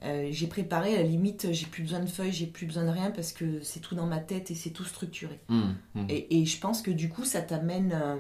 euh, 0.04 0.28
j'ai 0.32 0.48
préparé, 0.48 0.96
à 0.96 0.98
la 0.98 1.04
limite, 1.08 1.52
j'ai 1.52 1.68
plus 1.68 1.84
besoin 1.84 2.00
de 2.00 2.08
feuilles, 2.10 2.32
j'ai 2.34 2.48
plus 2.48 2.66
besoin 2.66 2.86
de 2.86 2.90
rien 2.90 3.12
parce 3.12 3.32
que 3.34 3.62
c'est 3.62 3.80
tout 3.80 3.96
dans 3.96 4.08
ma 4.08 4.20
tête 4.20 4.50
et 4.52 4.56
c'est 4.56 4.72
tout 4.72 4.84
structuré. 4.86 5.40
Hum, 5.50 5.76
hum. 5.96 6.06
Et, 6.10 6.42
et 6.42 6.46
je 6.46 6.60
pense 6.60 6.82
que 6.82 6.92
du 6.92 7.10
coup, 7.10 7.26
ça 7.26 7.42
t'amène 7.42 7.92
euh, 7.94 8.18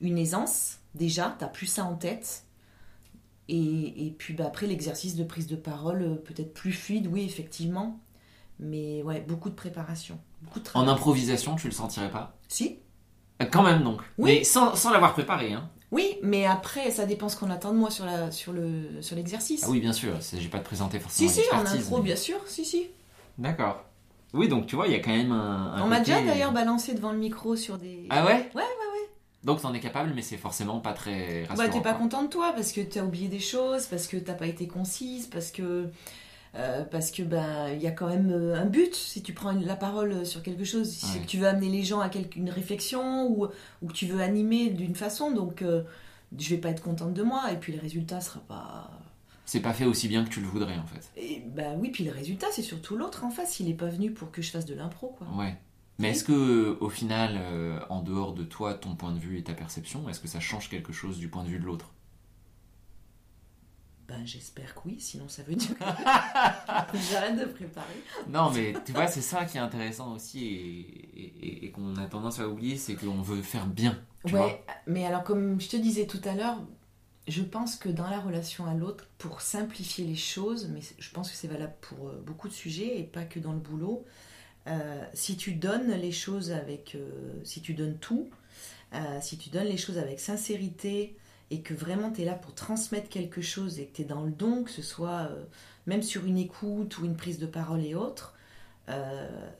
une 0.00 0.16
aisance, 0.18 0.78
déjà, 0.94 1.36
t'as 1.38 1.48
plus 1.48 1.66
ça 1.66 1.84
en 1.84 1.96
tête. 1.96 2.44
Et, 3.48 4.06
et 4.06 4.10
puis 4.10 4.34
bah, 4.34 4.44
après, 4.46 4.66
l'exercice 4.66 5.16
de 5.16 5.24
prise 5.24 5.46
de 5.46 5.56
parole, 5.56 6.02
euh, 6.02 6.14
peut-être 6.16 6.52
plus 6.54 6.72
fluide, 6.72 7.06
oui, 7.06 7.22
effectivement. 7.24 8.00
Mais 8.58 9.02
ouais, 9.02 9.20
beaucoup 9.20 9.50
de 9.50 9.54
préparation. 9.54 10.18
Beaucoup 10.42 10.60
de 10.60 10.68
En 10.74 10.88
improvisation, 10.88 11.56
tu 11.56 11.66
le 11.68 11.72
sentirais 11.72 12.10
pas? 12.10 12.38
Si 12.48 12.78
Quand 13.52 13.62
même 13.62 13.82
donc. 13.84 14.00
Oui. 14.18 14.38
Mais 14.38 14.44
sans, 14.44 14.74
sans 14.74 14.90
l'avoir 14.92 15.12
préparé. 15.12 15.52
Hein. 15.52 15.70
Oui, 15.90 16.18
mais 16.22 16.44
après, 16.44 16.90
ça 16.90 17.06
dépend 17.06 17.28
ce 17.28 17.36
qu'on 17.36 17.50
attend 17.50 17.72
de 17.72 17.78
moi 17.78 17.90
sur 17.90 18.04
la 18.04 18.30
sur 18.30 18.52
le 18.52 19.00
sur 19.00 19.16
l'exercice. 19.16 19.64
Ah 19.66 19.70
oui, 19.70 19.80
bien 19.80 19.92
sûr. 19.92 20.14
J'ai 20.20 20.48
pas 20.48 20.58
te 20.58 20.64
présenter 20.64 20.98
si, 20.98 21.02
forcément 21.02 21.30
si, 21.30 21.38
en 21.38 21.42
l'expertise, 21.42 21.80
intro, 21.86 21.96
mais- 21.98 22.02
bien 22.04 22.16
sûr, 22.16 22.36
si, 22.46 22.64
si. 22.64 22.88
D'accord. 23.38 23.84
Oui, 24.34 24.48
donc 24.48 24.66
tu 24.66 24.76
vois, 24.76 24.86
il 24.86 24.92
y 24.92 24.96
a 24.96 25.00
quand 25.00 25.10
même 25.16 25.32
un. 25.32 25.72
un 25.74 25.82
On 25.82 25.86
m'a 25.88 26.00
déjà 26.00 26.22
d'ailleurs 26.22 26.52
balancé 26.52 26.94
devant 26.94 27.12
le 27.12 27.18
micro 27.18 27.56
sur 27.56 27.78
des. 27.78 28.06
Ah 28.10 28.26
ouais? 28.26 28.50
Ouais, 28.54 28.62
ouais, 28.62 29.08
Donc 29.44 29.62
t'en 29.62 29.72
es 29.72 29.80
capable, 29.80 30.12
mais 30.14 30.20
c'est 30.22 30.36
forcément 30.36 30.80
pas 30.80 30.92
très 30.92 31.44
rassurant. 31.44 31.56
Bah, 31.56 31.72
t'es 31.72 31.80
pas 31.80 31.92
quoi. 31.94 32.02
content 32.02 32.22
de 32.24 32.28
toi 32.28 32.52
parce 32.54 32.72
que 32.72 32.82
t'as 32.82 33.02
oublié 33.02 33.28
des 33.28 33.40
choses, 33.40 33.86
parce 33.86 34.06
que 34.06 34.18
t'as 34.18 34.34
pas 34.34 34.46
été 34.46 34.66
concise, 34.68 35.26
parce 35.26 35.50
que. 35.50 35.88
Euh, 36.54 36.82
parce 36.84 37.10
que 37.10 37.22
ben 37.22 37.68
il 37.74 37.82
y 37.82 37.86
a 37.86 37.90
quand 37.90 38.08
même 38.08 38.30
euh, 38.30 38.54
un 38.60 38.64
but 38.64 38.94
si 38.94 39.22
tu 39.22 39.32
prends 39.34 39.50
une- 39.52 39.66
la 39.66 39.76
parole 39.76 40.24
sur 40.26 40.42
quelque 40.42 40.64
chose 40.64 40.88
si 40.90 41.06
c'est 41.06 41.18
Ouais. 41.18 41.24
que 41.24 41.28
tu 41.30 41.38
veux 41.38 41.46
amener 41.48 41.68
les 41.68 41.82
gens 41.84 42.00
à 42.00 42.08
quelque, 42.08 42.36
une 42.36 42.50
réflexion 42.50 43.26
ou, 43.28 43.46
ou 43.82 43.86
que 43.86 43.92
tu 43.92 44.06
veux 44.06 44.20
animer 44.20 44.70
d'une 44.70 44.94
façon 44.94 45.30
donc 45.30 45.62
euh, 45.62 45.82
je 46.38 46.48
vais 46.50 46.58
pas 46.58 46.70
être 46.70 46.82
contente 46.82 47.12
de 47.14 47.22
moi 47.22 47.52
et 47.52 47.56
puis 47.56 47.72
le 47.72 47.80
résultat 47.80 48.20
sera 48.20 48.40
pas 48.40 48.90
C'est 49.46 49.60
pas 49.60 49.72
fait 49.74 49.84
aussi 49.84 50.08
bien 50.08 50.24
que 50.24 50.30
tu 50.30 50.40
le 50.40 50.46
voudrais 50.46 50.78
en 50.78 50.86
fait. 50.86 51.10
et 51.16 51.42
bah 51.54 51.74
oui 51.78 51.90
puis 51.90 52.04
le 52.04 52.12
résultat 52.12 52.46
c'est 52.52 52.62
surtout 52.62 52.96
l'autre 52.96 53.24
en 53.24 53.30
face 53.30 53.60
il 53.60 53.68
est 53.68 53.74
pas 53.74 53.86
venu 53.88 54.10
pour 54.12 54.30
que 54.30 54.40
je 54.42 54.50
fasse 54.50 54.64
de 54.66 54.74
l'impro 54.74 55.08
quoi 55.18 55.26
Ouais. 55.36 55.56
Mais 56.00 56.10
est-ce 56.10 56.22
que 56.22 56.78
au 56.80 56.88
final, 56.90 57.32
euh, 57.34 57.80
en 57.90 58.02
dehors 58.02 58.32
de 58.32 58.44
toi, 58.44 58.74
ton 58.74 58.94
point 58.94 59.10
de 59.10 59.18
vue 59.18 59.36
et 59.36 59.42
ta 59.42 59.52
perception, 59.52 60.08
est-ce 60.08 60.20
que 60.20 60.28
ça 60.28 60.38
change 60.38 60.68
quelque 60.70 60.92
chose 60.92 61.18
du 61.18 61.26
point 61.26 61.42
de 61.42 61.48
vue 61.48 61.58
de 61.58 61.64
l'autre? 61.64 61.90
Ben 64.08 64.24
j'espère 64.24 64.74
que 64.74 64.80
oui 64.86 64.96
sinon 64.98 65.28
ça 65.28 65.42
veut 65.42 65.54
dire 65.54 65.76
que 65.78 65.84
j'arrête 67.12 67.38
de 67.38 67.44
préparer 67.44 67.94
Non, 68.28 68.50
mais 68.50 68.72
tu 68.86 68.92
vois, 68.92 69.06
c'est 69.06 69.20
ça 69.20 69.44
qui 69.44 69.58
est 69.58 69.60
intéressant 69.60 70.14
aussi 70.14 70.44
et, 70.46 71.20
et- 71.20 71.64
et 71.66 71.70
qu'on 71.70 71.94
a 71.96 72.06
tendance 72.06 72.40
à 72.40 72.48
oublier, 72.48 72.76
c'est 72.78 72.94
qu'on 72.94 73.20
veut 73.20 73.42
faire 73.42 73.66
bien. 73.66 73.98
Tu 74.24 74.32
vois 74.34 74.46
Ouais, 74.46 74.64
mais 74.86 75.04
alors 75.04 75.24
comme 75.24 75.60
je 75.60 75.68
te 75.68 75.76
disais 75.76 76.06
tout 76.06 76.20
à 76.24 76.34
l'heure, 76.34 76.56
je 77.26 77.42
pense 77.42 77.76
que 77.76 77.90
dans 77.90 78.08
la 78.08 78.18
relation 78.20 78.66
à 78.66 78.72
l'autre, 78.74 79.06
pour 79.18 79.42
simplifier 79.42 80.06
les 80.06 80.16
choses, 80.16 80.68
mais 80.72 80.80
je 80.98 81.10
pense 81.10 81.30
que 81.30 81.36
c'est 81.36 81.48
valable 81.48 81.74
pour 81.82 82.08
euh, 82.08 82.22
beaucoup 82.26 82.48
de 82.48 82.54
sujets 82.54 82.98
et 82.98 83.04
pas 83.04 83.24
que 83.24 83.38
dans 83.38 83.52
le 83.52 83.58
boulot, 83.58 84.06
euh, 84.66 85.04
si 85.12 85.36
tu 85.36 85.52
donnes 85.52 85.90
les 85.92 86.12
choses 86.12 86.50
avec, 86.52 86.94
euh, 86.94 87.10
si 87.44 87.60
tu 87.60 87.74
donnes 87.74 87.98
tout, 87.98 88.30
euh, 88.94 89.18
si 89.20 89.36
tu 89.36 89.50
donnes 89.50 89.66
les 89.66 89.76
choses 89.76 89.98
avec 89.98 90.18
sincérité 90.20 91.16
et 91.50 91.62
que 91.62 91.74
vraiment 91.74 92.10
tu 92.12 92.22
es 92.22 92.24
là 92.24 92.34
pour 92.34 92.54
transmettre 92.54 93.08
quelque 93.08 93.40
chose 93.42 93.78
et 93.78 93.86
que 93.86 93.96
tu 93.96 94.02
es 94.02 94.04
dans 94.04 94.22
le 94.22 94.30
don, 94.32 94.64
que 94.64 94.70
ce 94.70 94.82
soit 94.82 95.28
euh, 95.30 95.44
même 95.86 96.02
sur 96.02 96.24
une 96.26 96.38
écoute 96.38 96.98
ou 96.98 97.04
une 97.06 97.16
prise 97.16 97.38
de 97.38 97.46
parole 97.46 97.82
et 97.84 97.94
autres, 97.94 98.34
euh, 98.88 99.50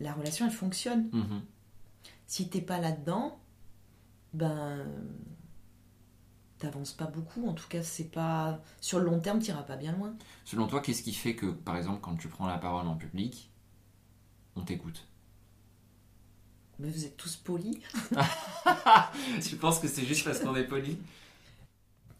la 0.00 0.12
relation 0.12 0.46
elle 0.46 0.52
fonctionne 0.52 1.08
Mhm. 1.12 1.42
si 2.26 2.48
t'es 2.48 2.60
pas 2.60 2.78
là-dedans, 2.78 3.38
ben 4.34 4.86
t'avances 6.58 6.92
pas 6.92 7.06
beaucoup. 7.06 7.48
En 7.48 7.54
tout 7.54 7.66
cas, 7.68 7.82
c'est 7.82 8.10
pas 8.10 8.60
sur 8.80 8.98
le 9.00 9.06
long 9.06 9.18
terme, 9.20 9.40
t'iras 9.40 9.62
pas 9.62 9.76
bien 9.76 9.92
loin. 9.92 10.14
Selon 10.44 10.66
toi, 10.68 10.80
qu'est-ce 10.80 11.02
qui 11.02 11.12
fait 11.12 11.34
que, 11.34 11.46
par 11.46 11.76
exemple, 11.76 12.00
quand 12.00 12.16
tu 12.16 12.28
prends 12.28 12.46
la 12.46 12.58
parole 12.58 12.86
en 12.86 12.94
public, 12.96 13.50
on 14.54 14.62
t'écoute? 14.62 15.06
Mais 16.82 16.90
vous 16.90 17.04
êtes 17.04 17.16
tous 17.16 17.36
polis. 17.36 17.78
Tu 19.42 19.56
penses 19.56 19.78
que 19.78 19.86
c'est 19.88 20.04
juste 20.04 20.24
parce 20.24 20.40
qu'on 20.40 20.56
est 20.56 20.64
poli 20.64 20.98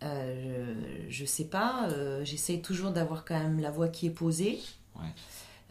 Euh, 0.02 0.74
je, 1.08 1.10
je 1.10 1.24
sais 1.24 1.44
pas. 1.46 1.88
euh, 1.90 2.24
J'essaye 2.24 2.62
toujours 2.62 2.90
d'avoir 2.92 3.24
quand 3.24 3.38
même 3.38 3.60
la 3.60 3.70
voix 3.70 3.88
qui 3.88 4.06
est 4.06 4.10
posée. 4.10 4.60
Ouais. 4.96 5.08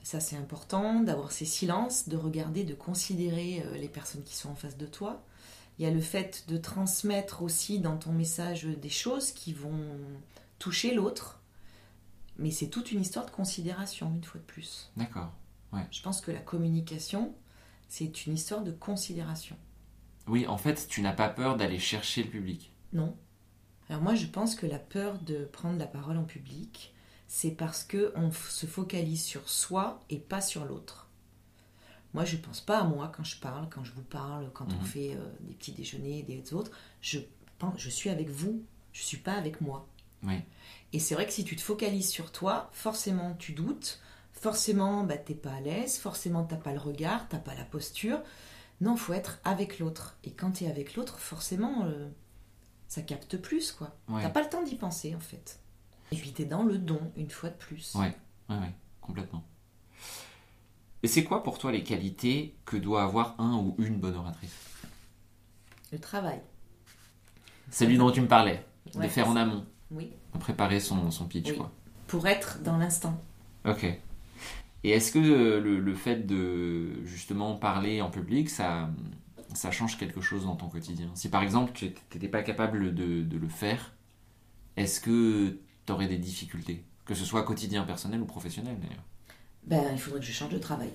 Ça, 0.04 0.20
c'est 0.20 0.36
important, 0.36 1.02
d'avoir 1.02 1.32
ces 1.32 1.46
silences, 1.46 2.10
de 2.10 2.18
regarder, 2.18 2.64
de 2.64 2.74
considérer 2.74 3.64
euh, 3.66 3.78
les 3.78 3.88
personnes 3.88 4.24
qui 4.24 4.36
sont 4.36 4.50
en 4.50 4.56
face 4.56 4.78
de 4.78 4.86
toi. 4.88 5.22
Il 5.80 5.86
y 5.86 5.88
a 5.88 5.92
le 5.92 6.02
fait 6.02 6.44
de 6.48 6.58
transmettre 6.58 7.42
aussi 7.44 7.80
dans 7.80 7.98
ton 7.98 8.12
message 8.12 8.66
des 8.66 8.90
choses 8.90 9.32
qui 9.32 9.54
vont 9.54 9.80
toucher 10.60 10.94
l'autre. 10.94 11.40
Mais 12.38 12.52
c'est 12.52 12.68
toute 12.68 12.92
une 12.92 13.02
histoire 13.02 13.26
de 13.26 13.32
considération, 13.32 14.12
une 14.16 14.24
fois 14.24 14.40
de 14.40 14.46
plus. 14.46 14.90
D'accord. 14.98 15.32
Je 15.92 16.02
pense 16.02 16.20
que 16.22 16.32
la 16.32 16.40
communication, 16.40 17.34
c'est 17.92 18.26
une 18.26 18.36
histoire 18.36 18.64
de 18.64 18.72
considération. 18.72 19.58
Oui, 20.28 20.48
en 20.48 20.58
fait, 20.58 20.88
tu 20.88 21.02
n'as 21.02 21.12
pas 21.12 21.28
peur 21.28 21.58
d'aller 21.58 21.78
chercher 21.78 22.24
le 22.24 22.30
public. 22.30 22.72
Non. 22.94 23.18
Alors 23.90 24.02
moi, 24.02 24.16
je 24.16 24.28
pense 24.28 24.56
que 24.56 24.66
la 24.66 24.80
peur 24.80 25.20
de 25.20 25.44
prendre 25.44 25.78
la 25.78 25.88
parole 25.88 26.16
en 26.16 26.24
public, 26.24 26.94
c'est 27.28 27.52
parce 27.52 27.84
que 27.84 28.14
on 28.16 28.32
se 28.32 28.66
focalise 28.66 29.22
sur 29.22 29.50
soi 29.50 30.00
et 30.10 30.20
pas 30.20 30.40
sur 30.40 30.64
l'autre. 30.64 31.10
Moi, 32.14 32.24
je 32.24 32.38
pense 32.38 32.62
pas 32.62 32.80
à 32.80 32.84
moi 32.86 33.12
quand 33.14 33.26
je 33.26 33.38
parle, 33.42 33.68
quand 33.70 33.84
je 33.84 33.92
vous 33.92 34.04
parle, 34.04 34.50
quand 34.54 34.72
on 34.72 34.78
Mhm. 34.80 34.86
fait 34.86 35.16
euh, 35.16 35.26
des 35.42 35.54
petits 35.54 35.74
déjeuners, 35.74 36.24
des 36.24 36.54
autres. 36.54 36.72
Je 37.02 37.20
pense, 37.60 37.74
je 37.78 37.90
suis 37.90 38.10
avec 38.10 38.30
vous, 38.30 38.64
je 38.94 39.02
suis 39.02 39.18
pas 39.18 39.34
avec 39.34 39.60
moi. 39.60 39.86
Oui. 40.24 40.40
Et 40.94 41.00
c'est 41.00 41.16
vrai 41.16 41.26
que 41.26 41.34
si 41.34 41.44
tu 41.44 41.58
te 41.58 41.62
focalises 41.62 42.10
sur 42.10 42.32
toi, 42.32 42.70
forcément 42.72 43.34
tu 43.38 43.52
doutes, 43.52 44.00
forcément 44.42 45.04
bah, 45.04 45.18
t'es 45.18 45.36
pas 45.36 45.54
à 45.54 45.60
l'aise, 45.62 45.98
forcément 45.98 46.44
t'as 46.44 46.56
pas 46.58 46.74
le 46.74 46.80
regard, 46.80 47.28
t'as 47.30 47.38
pas 47.38 47.54
la 47.56 47.64
posture. 47.64 48.20
Non, 48.82 48.96
faut 48.98 49.14
être 49.14 49.40
avec 49.44 49.78
l'autre. 49.80 50.18
Et 50.24 50.32
quand 50.32 50.52
tu 50.52 50.64
es 50.64 50.68
avec 50.70 50.96
l'autre, 50.96 51.20
forcément, 51.20 51.86
euh, 51.86 52.10
ça 52.88 53.04
capte 53.04 53.38
plus, 53.38 53.72
quoi. 53.72 53.96
Ouais. 54.10 54.24
T'as 54.24 54.30
pas 54.32 54.42
le 54.42 54.50
temps 54.50 54.64
d'y 54.64 54.76
penser, 54.76 55.14
en 55.16 55.20
fait. 55.20 55.60
Et 56.12 56.16
puis 56.16 56.32
t'es 56.34 56.46
dans 56.46 56.64
le 56.64 56.80
don, 56.80 57.00
une 57.16 57.30
fois 57.30 57.50
de 57.52 57.56
plus. 57.56 57.94
Ouais, 57.96 58.16
ouais, 58.50 58.58
ouais, 58.58 58.74
complètement. 59.00 59.44
Et 61.04 61.08
c'est 61.08 61.24
quoi 61.24 61.44
pour 61.44 61.58
toi 61.60 61.72
les 61.72 61.84
qualités 61.84 62.56
que 62.66 62.76
doit 62.78 63.04
avoir 63.04 63.40
un 63.40 63.54
ou 63.56 63.76
une 63.78 64.00
bonne 64.00 64.16
oratrice? 64.16 64.54
Le 65.92 66.00
travail, 66.00 66.42
Celui 67.70 67.98
dont 67.98 68.12
tu 68.12 68.22
me 68.22 68.28
parlais, 68.28 68.66
de 68.94 69.00
Ouais. 69.00 69.10
faire 69.10 69.28
en 69.30 69.36
amont, 69.36 69.66
oui. 69.92 70.12
de 70.34 70.40
préparer 70.40 70.80
son, 70.80 71.12
son 71.12 71.28
pitch, 71.28 71.52
Oui. 71.52 71.58
quoi. 71.58 71.72
Pour 72.08 72.28
être 72.28 72.62
dans 72.64 72.78
l'instant. 72.78 73.16
Ok. 73.66 73.86
Et 74.84 74.92
est-ce 74.92 75.12
que 75.12 75.20
euh, 75.20 75.60
le, 75.60 75.80
le 75.80 75.96
fait 75.96 76.26
de 76.26 77.04
justement 77.06 77.56
parler 77.56 78.02
en 78.02 78.10
public, 78.10 78.50
ça, 78.50 78.90
ça 79.54 79.72
change 79.72 79.98
quelque 79.98 80.22
chose 80.22 80.46
dans 80.46 80.56
ton 80.56 80.70
quotidien? 80.70 81.10
Si 81.16 81.30
par 81.30 81.44
exemple 81.44 81.72
tu 81.74 81.86
n'étais 82.14 82.28
pas 82.30 82.44
capable 82.44 82.94
de, 82.96 83.24
de 83.24 83.38
le 83.38 83.48
faire, 83.48 83.94
est-ce 84.78 85.02
que 85.02 85.60
tu 85.86 85.92
aurais 85.94 86.08
des 86.08 86.18
difficultés? 86.18 86.84
Que 87.06 87.14
ce 87.16 87.26
soit 87.26 87.44
quotidien, 87.44 87.84
personnel 87.84 88.22
ou 88.22 88.26
professionnel 88.26 88.78
d'ailleurs 88.80 89.04
Ben, 89.64 89.84
il 89.94 90.00
faudrait 90.00 90.20
que 90.20 90.26
je 90.26 90.32
change 90.32 90.52
de 90.52 90.58
travail. 90.60 90.90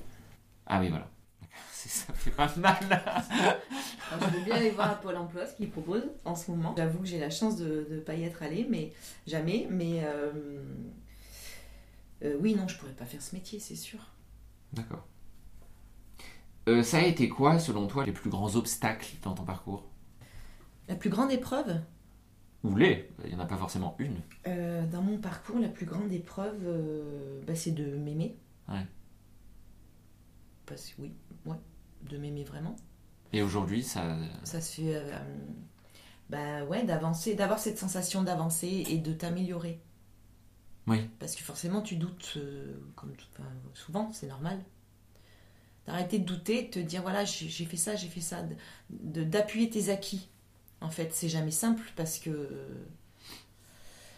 Ah 0.67 0.81
oui, 0.81 0.89
voilà. 0.89 1.09
Ça 1.73 2.13
fait 2.15 2.31
pas 2.31 2.53
mal. 2.57 2.77
Alors, 2.91 3.23
je 4.33 4.39
veux 4.39 4.45
bien 4.45 4.57
aller 4.57 4.71
voir 4.71 4.91
à 4.91 4.95
Pôle 4.97 5.17
emploi 5.17 5.47
ce 5.47 5.55
qu'ils 5.55 5.71
proposent 5.71 6.11
en 6.25 6.35
ce 6.35 6.51
moment. 6.51 6.75
J'avoue 6.77 7.01
que 7.01 7.07
j'ai 7.07 7.19
la 7.21 7.31
chance 7.31 7.57
de 7.57 7.87
ne 7.91 8.01
pas 8.01 8.15
y 8.15 8.25
être 8.25 8.43
allée, 8.43 8.67
mais 8.69 8.93
jamais. 9.27 9.69
Mais 9.71 10.03
euh, 10.05 10.33
euh, 12.23 12.37
oui, 12.41 12.55
non, 12.55 12.67
je 12.69 12.77
pourrais 12.79 12.93
pas 12.93 13.07
faire 13.07 13.23
ce 13.23 13.35
métier, 13.35 13.59
c'est 13.61 13.77
sûr. 13.77 14.01
D'accord. 14.73 15.07
Euh, 16.69 16.83
ça 16.83 16.99
a 16.99 17.03
été 17.03 17.29
quoi, 17.29 17.59
selon 17.59 17.87
toi, 17.87 18.05
les 18.05 18.13
plus 18.13 18.31
grands 18.31 18.55
obstacles 18.57 19.15
dans 19.23 19.35
ton 19.35 19.45
parcours? 19.45 19.85
La 20.89 20.97
plus 20.97 21.11
grande 21.11 21.31
épreuve? 21.31 21.81
Ou 22.65 22.77
les 22.77 23.09
Il 23.25 23.31
n'y 23.31 23.37
en 23.37 23.41
a 23.41 23.47
pas 23.47 23.57
forcément 23.57 23.95
une. 23.99 24.21
euh, 24.47 24.87
dans 24.87 25.03
mon 25.03 25.19
parcours, 25.19 25.59
la 25.59 25.69
plus 25.69 25.87
grande 25.87 26.13
épreuve, 26.13 26.59
euh, 26.65 27.43
bah, 27.47 27.55
c'est 27.55 27.73
de 27.73 27.97
m'aimer. 27.97 28.37
Ouais. 28.69 28.87
Parce 30.67 30.89
que 30.91 31.03
oui, 31.03 31.15
ouais, 31.47 31.57
de 32.03 32.19
m'aimer 32.19 32.45
vraiment. 32.45 32.77
Et 33.33 33.43
aujourd'hui, 33.43 33.83
ça. 33.83 34.17
Ça 34.45 34.61
se 34.61 34.81
fait, 34.81 35.03
bah 36.29 36.65
ouais, 36.65 36.85
d'avancer, 36.85 37.35
d'avoir 37.35 37.59
cette 37.59 37.79
sensation 37.79 38.23
d'avancer 38.23 38.85
et 38.89 38.99
de 38.99 39.13
t'améliorer. 39.13 39.81
Oui. 40.87 41.09
Parce 41.19 41.35
que 41.35 41.43
forcément, 41.43 41.83
tu 41.83 41.97
doutes, 41.97 42.35
euh, 42.37 42.75
comme 42.95 43.13
enfin, 43.33 43.49
souvent, 43.75 44.11
c'est 44.13 44.27
normal. 44.27 44.59
D'arrêter 45.87 46.19
de 46.19 46.25
douter, 46.25 46.63
de 46.63 46.69
te 46.69 46.79
dire 46.79 47.03
voilà, 47.03 47.25
j'ai 47.25 47.65
fait 47.65 47.77
ça, 47.77 47.95
j'ai 47.95 48.09
fait 48.09 48.21
ça, 48.21 48.43
d'appuyer 48.91 49.71
tes 49.71 49.89
acquis. 49.91 50.29
En 50.81 50.91
fait, 50.91 51.13
c'est 51.13 51.29
jamais 51.29 51.53
simple 51.53 51.83
parce 51.97 52.19
que 52.19 52.51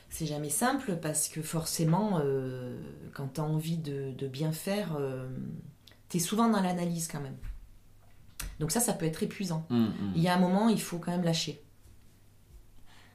c'est 0.08 0.26
jamais 0.26 0.48
simple 0.48 0.96
parce 0.96 1.28
que 1.28 1.42
forcément, 1.42 2.20
euh, 2.24 2.80
quand 3.12 3.34
tu 3.34 3.40
as 3.40 3.44
envie 3.44 3.76
de, 3.76 4.12
de 4.12 4.26
bien 4.26 4.52
faire, 4.52 4.98
tu 6.08 6.16
es 6.16 6.20
souvent 6.20 6.48
dans 6.48 6.60
l'analyse 6.60 7.06
quand 7.06 7.20
même. 7.20 7.36
Donc 8.60 8.70
ça, 8.70 8.80
ça 8.80 8.92
peut 8.92 9.06
être 9.06 9.22
épuisant. 9.22 9.66
Hum, 9.70 9.86
hum. 10.00 10.12
Il 10.16 10.22
y 10.22 10.28
a 10.28 10.34
un 10.34 10.38
moment, 10.40 10.68
il 10.68 10.80
faut 10.80 10.98
quand 10.98 11.12
même 11.12 11.24
lâcher. 11.24 11.62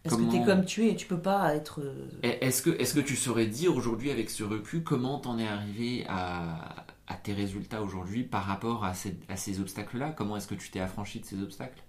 Parce 0.03 0.15
que 0.17 0.21
Comment- 0.21 0.31
tu 0.31 0.37
es 0.37 0.43
comme 0.43 0.65
tu 0.65 0.87
es, 0.89 0.95
tu 0.95 1.07
peux 1.07 1.21
pas 1.21 1.55
être. 1.55 1.81
euh, 1.81 2.07
Est-ce 2.23 2.61
que, 2.63 2.69
est 2.71 2.93
que 2.95 2.99
tu 3.01 3.15
saurais 3.15 3.45
dire 3.47 3.75
aujourd'hui, 3.75 4.09
avec 4.09 4.29
ce 4.29 4.43
recul, 4.43 4.83
comment 4.83 5.19
t'en 5.19 5.37
es 5.37 5.47
arrivé 5.47 6.05
à, 6.07 6.85
à 7.07 7.15
tes 7.15 7.33
résultats 7.33 7.81
aujourd'hui 7.83 8.23
par 8.23 8.45
rapport 8.45 8.83
à 8.85 8.93
ces, 8.93 9.15
à 9.29 9.35
ces 9.37 9.59
obstacles-là? 9.59 10.11
Comment 10.11 10.37
est-ce 10.37 10.47
que 10.47 10.55
tu 10.55 10.69
t'es 10.71 10.79
affranchi 10.79 11.19
de 11.19 11.25
ces 11.25 11.41
obstacles? 11.41 11.83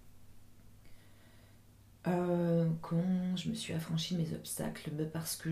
Euh, 2.07 2.69
comment 2.83 3.37
je 3.37 3.49
me 3.49 3.55
suis 3.55 3.73
affranchie 3.73 4.15
de 4.15 4.21
mes 4.23 4.33
obstacles? 4.35 4.91
Ben, 4.91 5.09
Parce 5.11 5.37
que 5.37 5.49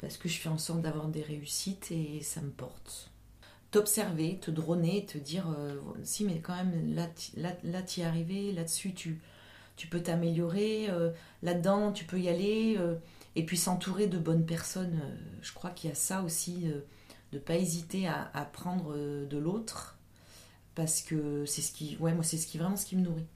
parce 0.00 0.16
que 0.16 0.28
je 0.28 0.38
fais 0.38 0.48
en 0.48 0.58
sorte 0.58 0.82
d'avoir 0.82 1.08
des 1.08 1.22
réussites 1.22 1.90
et 1.92 2.20
ça 2.22 2.40
me 2.40 2.50
porte. 2.50 3.10
T'observer, 3.70 4.38
te 4.40 4.50
droner, 4.50 5.06
te 5.06 5.18
dire 5.18 5.48
euh, 5.58 5.76
si 6.04 6.24
mais 6.24 6.40
quand 6.40 6.56
même 6.56 6.94
là 6.94 7.06
t'y- 7.08 7.38
là, 7.40 7.52
là 7.64 7.82
t'y 7.82 8.02
es 8.02 8.04
arrivé, 8.04 8.52
là-dessus 8.52 8.94
tu, 8.94 9.20
tu 9.82 9.88
peux 9.88 10.00
t'améliorer, 10.00 10.88
euh, 10.90 11.10
là-dedans 11.42 11.90
tu 11.90 12.04
peux 12.04 12.20
y 12.20 12.28
aller 12.28 12.76
euh, 12.78 12.94
et 13.34 13.44
puis 13.44 13.56
s'entourer 13.56 14.06
de 14.06 14.16
bonnes 14.16 14.46
personnes. 14.46 15.00
euh, 15.02 15.16
je 15.42 15.52
crois 15.52 15.70
qu'il 15.70 15.90
y 15.90 15.92
a 15.92 15.96
ça 15.96 16.22
aussi, 16.22 16.70
de 17.32 17.38
pas 17.40 17.56
hésiter 17.56 18.06
à, 18.06 18.30
à 18.32 18.44
prendre 18.44 18.94
de 18.96 19.38
l'autre 19.38 19.98
parce 20.76 21.02
que 21.02 21.44
c'est 21.46 21.62
ce 21.62 21.72
qui 21.72 21.96
ouais 21.98 22.14
moi 22.14 22.22
c'est 22.22 22.36
ce 22.38 22.46
qui 22.46 22.58
vraiment 22.58 22.76
ce 22.76 22.86
qui 22.86 22.94
me 22.96 23.02
nourrit. 23.02 23.26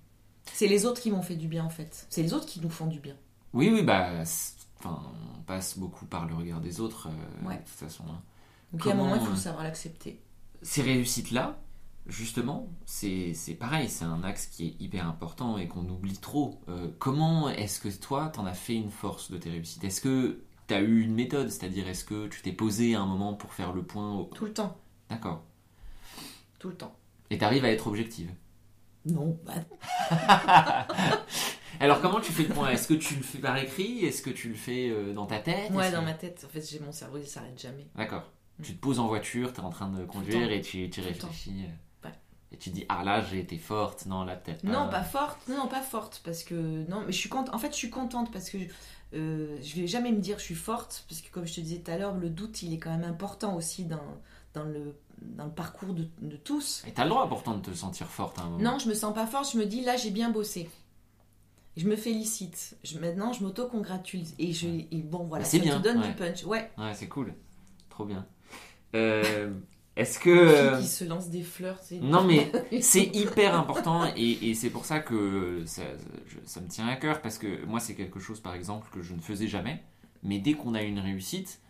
C'est 0.53 0.69
les 0.69 0.87
autres 0.87 1.01
qui 1.03 1.11
m'ont 1.11 1.23
fait 1.23 1.35
du 1.35 1.49
bien 1.49 1.65
en 1.65 1.69
fait. 1.71 2.07
C'est 2.11 2.23
les 2.23 2.33
autres 2.33 2.47
qui 2.47 2.61
nous 2.61 2.71
font 2.71 2.87
du 2.87 3.01
bien. 3.01 3.17
Oui, 3.53 3.71
oui, 3.73 3.83
bah. 3.83 4.23
Enfin, 4.79 5.03
on 5.37 5.43
passe 5.43 5.77
beaucoup 5.79 6.07
par 6.07 6.27
le 6.29 6.35
regard 6.37 6.61
des 6.61 6.81
autres, 6.81 7.09
euh, 7.09 7.49
Ouais. 7.49 7.55
de 7.57 7.61
toute 7.61 7.69
façon. 7.71 8.05
hein. 8.09 8.23
Donc 8.73 8.83
il 8.85 8.89
y 8.89 8.91
a 8.93 8.95
un 8.95 8.97
moment, 8.99 9.15
il 9.15 9.19
Comment, 9.19 9.31
faut 9.33 9.37
euh, 9.37 9.43
savoir 9.43 9.65
l'accepter. 9.65 10.21
Ces 10.63 10.83
réussites-là, 10.83 11.59
justement, 12.09 12.69
c'est 12.85 13.35
pareil, 13.59 13.89
c'est 13.89 14.05
un 14.05 14.23
axe 14.25 14.47
qui 14.47 14.67
est 14.69 14.81
hyper 14.83 15.07
important 15.09 15.59
et 15.59 15.69
qu'on 15.69 15.89
oublie 15.89 16.19
trop. 16.19 16.61
Euh, 16.69 16.89
comment 16.99 17.49
est-ce 17.51 17.81
que 17.81 17.89
toi, 17.89 18.29
t'en 18.29 18.47
as 18.47 18.55
fait 18.55 18.75
une 18.77 18.91
force 18.91 19.31
de 19.31 19.39
tes 19.39 19.51
réussites? 19.51 19.85
Est-ce 19.85 20.01
que 20.01 20.41
t'as 20.67 20.81
eu 20.81 21.01
une 21.03 21.15
méthode? 21.15 21.49
C'est-à-dire, 21.51 21.89
est-ce 21.89 22.05
que 22.05 22.27
tu 22.29 22.43
t'es 22.43 22.53
posé 22.53 22.95
un 22.95 23.07
moment 23.07 23.35
pour 23.35 23.53
faire 23.53 23.73
le 23.73 23.83
point 23.83 24.13
au- 24.15 24.31
Tout 24.35 24.45
le 24.47 24.53
temps. 24.53 24.77
D'accord. 25.11 25.43
Tout 26.59 26.69
le 26.69 26.77
temps. 26.77 26.97
Et 27.31 27.39
t'arrives 27.39 27.65
à 27.65 27.71
être 27.71 27.87
objective? 27.87 28.31
Non, 29.05 29.39
bah, 29.45 29.53
Alors 31.81 32.01
comment 32.01 32.21
tu 32.21 32.33
fais 32.33 32.45
le 32.45 32.49
point? 32.55 32.71
Est-ce 32.71 32.89
que 32.89 32.95
tu 32.95 33.15
le 33.17 33.23
fais 33.23 33.39
par 33.39 33.57
écrit? 33.59 34.05
Est-ce 34.05 34.23
que 34.23 34.31
tu 34.31 34.49
le 34.49 34.55
fais 34.55 34.89
euh, 34.91 35.13
dans 35.13 35.27
ta 35.27 35.39
tête? 35.39 35.71
Ouais, 35.73 35.91
dans 35.93 36.01
que- 36.01 36.05
ma 36.07 36.15
tête, 36.15 36.43
en 36.45 36.49
fait, 36.49 36.63
j'ai 36.69 36.81
mon 36.81 36.91
cerveau, 36.93 37.19
il 37.19 37.27
s'arrête 37.27 37.61
jamais. 37.61 37.87
D'accord. 37.95 38.31
Mm. 38.59 38.63
Tu 38.63 38.75
te 38.75 38.81
poses 38.81 38.99
en 38.99 39.07
voiture, 39.09 39.53
tu 39.53 39.61
es 39.61 39.65
en 39.65 39.71
train 39.71 39.91
de 39.91 40.05
conduire 40.07 40.51
et 40.51 40.61
tu, 40.63 40.89
tu 40.89 41.01
réfléchis. 41.03 41.67
Et 42.57 42.59
tu 42.59 42.71
dis, 42.71 42.87
ah 42.89 43.05
là 43.05 43.21
j'ai 43.21 43.39
été 43.39 43.59
forte, 43.59 44.07
non 44.07 44.25
là 44.25 44.35
peut-être 44.35 44.63
pas. 44.63 44.69
Non, 44.69 44.89
pas 44.89 45.03
forte. 45.03 45.47
Non, 45.47 45.59
non, 45.59 45.69
pas 45.69 45.83
forte, 45.83 46.23
parce 46.25 46.43
que 46.43 46.55
non, 46.89 47.03
mais 47.05 47.13
je 47.13 47.19
suis 47.19 47.29
contente. 47.29 47.55
En 47.55 47.59
fait, 47.59 47.73
je 47.73 47.77
suis 47.77 47.91
contente 47.91 48.33
parce 48.33 48.49
que 48.49 48.57
euh, 49.13 49.59
je 49.63 49.79
vais 49.79 49.87
jamais 49.87 50.11
me 50.11 50.21
dire 50.21 50.39
je 50.39 50.45
suis 50.45 50.55
forte, 50.55 51.05
parce 51.07 51.21
que 51.21 51.31
comme 51.31 51.47
je 51.47 51.55
te 51.55 51.61
disais 51.61 51.81
tout 51.81 51.91
à 51.91 51.99
l'heure, 51.99 52.15
le 52.15 52.31
doute, 52.31 52.63
il 52.63 52.73
est 52.73 52.79
quand 52.79 52.97
même 52.97 53.05
important 53.05 53.57
aussi 53.57 53.85
dans 53.85 54.01
dans 54.55 54.65
le 54.65 54.97
dans 55.21 55.45
le 55.45 55.51
parcours 55.51 55.93
de, 55.93 56.09
de 56.23 56.37
tous. 56.37 56.83
Et 56.87 56.93
t'as 56.93 57.05
le 57.05 57.11
droit 57.11 57.29
pourtant 57.29 57.57
de 57.57 57.61
te 57.61 57.75
sentir 57.75 58.07
forte 58.07 58.39
à 58.39 58.43
un 58.43 58.51
moment. 58.51 58.73
Non, 58.73 58.79
je 58.79 58.89
me 58.89 58.95
sens 58.95 59.15
pas 59.15 59.27
forte. 59.27 59.53
Je 59.53 59.59
me 59.59 59.67
dis 59.67 59.83
là, 59.83 59.97
j'ai 59.97 60.11
bien 60.11 60.31
bossé. 60.31 60.71
Je 61.77 61.87
me 61.87 61.97
félicite. 61.97 62.77
Je, 62.85 62.99
maintenant, 62.99 63.35
je 63.35 63.43
m'auto-congratule. 63.45 64.23
Et, 64.39 64.53
je, 64.53 64.67
et 64.67 65.03
bon, 65.03 65.25
voilà, 65.25 65.45
ça 65.45 65.59
bien, 65.59 65.79
te 65.79 65.83
donne 65.83 65.99
ouais. 65.99 66.09
du 66.09 66.15
punch. 66.15 66.45
Ouais. 66.45 66.71
Ouais, 66.79 66.95
c'est 66.95 67.09
cool. 67.09 67.35
Trop 67.91 68.07
bien. 68.07 68.27
Euh, 68.95 69.53
Est-ce 69.97 70.19
que. 70.19 70.79
Qui 70.81 70.87
se 70.87 71.05
lance 71.05 71.31
des 71.31 71.43
fleurs, 71.43 71.79
c'est. 71.83 71.99
Non 72.01 72.23
mais 72.25 72.53
c'est 72.83 73.05
hyper 73.17 73.55
important 73.59 74.05
et, 74.17 74.51
et 74.51 74.55
c'est 74.55 74.71
pour 74.71 74.85
ça 74.85 75.01
que 75.01 75.63
ça, 75.67 75.83
je- 76.27 76.39
ça 76.45 76.61
me 76.61 76.69
tient 76.69 76.87
à 76.87 76.97
cœur 76.97 77.23
parce 77.23 77.39
que 77.39 77.65
moi 77.65 77.81
c'est 77.81 77.95
quelque 77.95 78.21
chose 78.21 78.41
par 78.41 78.55
exemple 78.55 78.89
que 78.93 79.03
je 79.03 79.15
ne 79.15 79.21
faisais 79.21 79.49
jamais 79.49 79.83
mais 80.23 80.39
dès 80.39 80.55
qu'on 80.55 80.75
a 80.75 80.83
une 80.83 80.99
réussite 80.99 81.61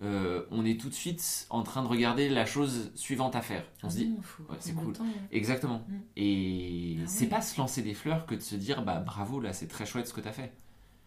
euh, 0.00 0.44
on 0.52 0.64
est 0.64 0.80
tout 0.80 0.88
de 0.88 0.94
suite 0.94 1.46
en 1.50 1.64
train 1.64 1.82
de 1.82 1.88
regarder 1.88 2.28
la 2.28 2.46
chose 2.46 2.92
suivante 2.94 3.34
à 3.34 3.42
faire. 3.42 3.64
On 3.82 3.90
se 3.90 3.96
dit 3.96 4.12
ouais, 4.48 4.56
c'est 4.60 4.72
cool. 4.74 4.92
temps, 4.92 5.04
hein. 5.04 5.26
exactement 5.32 5.82
Mm. 5.88 5.94
et 6.16 6.96
Ah 7.00 7.04
c'est 7.06 7.26
pas 7.26 7.40
se 7.42 7.58
lancer 7.60 7.82
des 7.82 7.94
fleurs 7.94 8.26
que 8.26 8.34
de 8.36 8.40
se 8.40 8.54
dire 8.54 8.82
bah 8.82 9.00
bravo 9.00 9.40
là 9.40 9.52
c'est 9.52 9.66
très 9.68 9.86
chouette 9.86 10.06
ce 10.06 10.14
que 10.14 10.20
t'as 10.20 10.32
fait. 10.32 10.52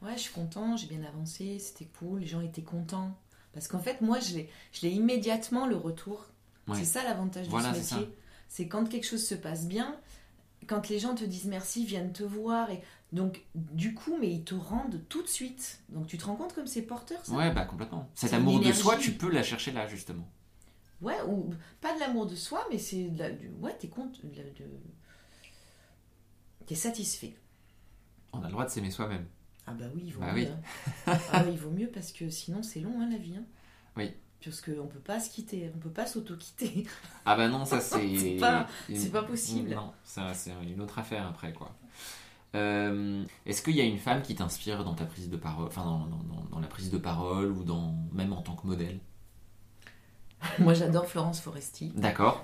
Ouais, 0.01 0.13
je 0.15 0.21
suis 0.21 0.33
content, 0.33 0.75
j'ai 0.77 0.87
bien 0.87 1.03
avancé, 1.03 1.59
c'était 1.59 1.85
cool, 1.99 2.21
les 2.21 2.25
gens 2.27 2.41
étaient 2.41 2.63
contents. 2.63 3.15
Parce 3.53 3.67
qu'en 3.67 3.79
fait, 3.79 4.01
moi, 4.01 4.17
je 4.19 4.37
l'ai 4.81 4.89
immédiatement 4.89 5.67
le 5.67 5.75
retour. 5.75 6.25
Ouais. 6.67 6.77
C'est 6.77 6.85
ça 6.85 7.03
l'avantage 7.03 7.47
Voilà, 7.47 7.69
de 7.71 7.75
ce 7.75 7.95
métier. 7.95 8.13
C'est 8.47 8.67
quand 8.67 8.87
quelque 8.87 9.05
chose 9.05 9.25
se 9.25 9.35
passe 9.35 9.65
bien, 9.67 9.97
quand 10.67 10.89
les 10.89 10.99
gens 10.99 11.15
te 11.15 11.23
disent 11.23 11.45
merci, 11.45 11.85
viennent 11.85 12.13
te 12.13 12.23
voir. 12.23 12.69
Et 12.69 12.81
donc, 13.11 13.41
du 13.55 13.93
coup, 13.93 14.15
mais 14.19 14.29
ils 14.31 14.43
te 14.43 14.53
rendent 14.55 15.01
tout 15.09 15.21
de 15.23 15.27
suite. 15.27 15.79
Donc, 15.89 16.07
tu 16.07 16.17
te 16.17 16.25
rends 16.25 16.35
compte 16.35 16.53
comme 16.53 16.67
c'est 16.67 16.81
porteur, 16.83 17.25
ça? 17.25 17.33
Ouais 17.33 17.51
bah 17.51 17.65
complètement. 17.65 18.09
Cet 18.13 18.33
amour 18.33 18.59
de 18.59 18.71
soi 18.71 18.97
tu 18.97 19.13
peux 19.13 19.29
la 19.31 19.43
chercher 19.43 19.71
là 19.71 19.87
justement. 19.87 20.29
Ouais, 21.01 21.17
ou 21.27 21.49
pas 21.81 21.95
de 21.95 21.99
l'amour 21.99 22.27
de 22.27 22.35
soi, 22.35 22.63
mais 22.71 22.77
c'est 22.77 23.05
de 23.09 23.17
la- 23.19 23.31
du- 23.31 23.49
ouais, 23.59 23.75
t'es 23.79 23.87
compte, 23.87 24.23
de, 24.23 24.29
de- 24.29 24.69
t'es 26.65 26.75
satisfait. 26.75 27.35
On 28.33 28.41
a 28.41 28.45
le 28.45 28.51
droit 28.51 28.65
de 28.65 28.69
s'aimer 28.69 28.91
soi-même. 28.91 29.25
Ah 29.67 29.73
bah 29.73 29.85
oui, 29.95 30.03
il 30.05 30.13
vaut 30.13 30.21
Bah 30.21 30.31
mieux. 30.33 30.43
oui. 30.43 30.47
hein. 31.07 31.17
ah 31.33 31.43
oui, 31.45 31.51
il 31.53 31.57
vaut 31.57 31.69
mieux 31.71 31.87
parce 31.87 32.11
que 32.11 32.29
sinon 32.29 32.63
c'est 32.63 32.79
long 32.79 33.01
hein, 33.01 33.09
la 33.11 33.17
vie. 33.17 33.35
hein. 33.35 33.43
Oui. 33.97 34.11
Parce 34.43 34.61
qu'on 34.61 34.87
peut 34.87 34.99
pas 34.99 35.19
se 35.19 35.29
quitter, 35.29 35.71
on 35.75 35.77
peut 35.77 35.89
pas 35.89 36.05
s'auto-quitter. 36.07 36.85
Ah 37.25 37.35
bah 37.35 37.47
non, 37.47 37.65
ça 37.65 37.79
c'est. 37.79 38.17
C'est 38.17 38.37
pas- 38.37 38.67
une- 38.89 38.95
c'est 38.97 39.11
pas 39.11 39.23
possible. 39.23 39.69
Non, 39.75 39.93
ça 40.03 40.33
c'est 40.33 40.51
une 40.63 40.81
autre 40.81 40.97
affaire 40.99 41.27
après 41.27 41.53
quoi. 41.53 41.75
Euh, 42.55 43.23
Est-ce 43.45 43.61
qu'il 43.61 43.75
y 43.75 43.81
a 43.81 43.85
une 43.85 43.99
femme 43.99 44.21
qui 44.23 44.35
t'inspire 44.35 44.83
dans 44.83 44.93
ta 44.95 45.05
prise 45.05 45.29
de 45.29 45.37
parole, 45.37 45.67
enfin 45.67 45.83
dans, 45.85 45.99
dans- 46.07 46.23
dans- 46.23 46.43
dans 46.51 46.59
la 46.59 46.67
prise 46.67 46.89
de 46.89 46.97
parole 46.97 47.51
ou 47.51 47.63
dans 47.63 47.95
même 48.11 48.33
en 48.33 48.41
tant 48.41 48.55
que 48.55 48.65
modèle? 48.67 48.99
Moi 50.59 50.73
j'adore 50.73 51.07
Florence 51.07 51.39
Foresti. 51.39 51.91
D'accord. 51.95 52.43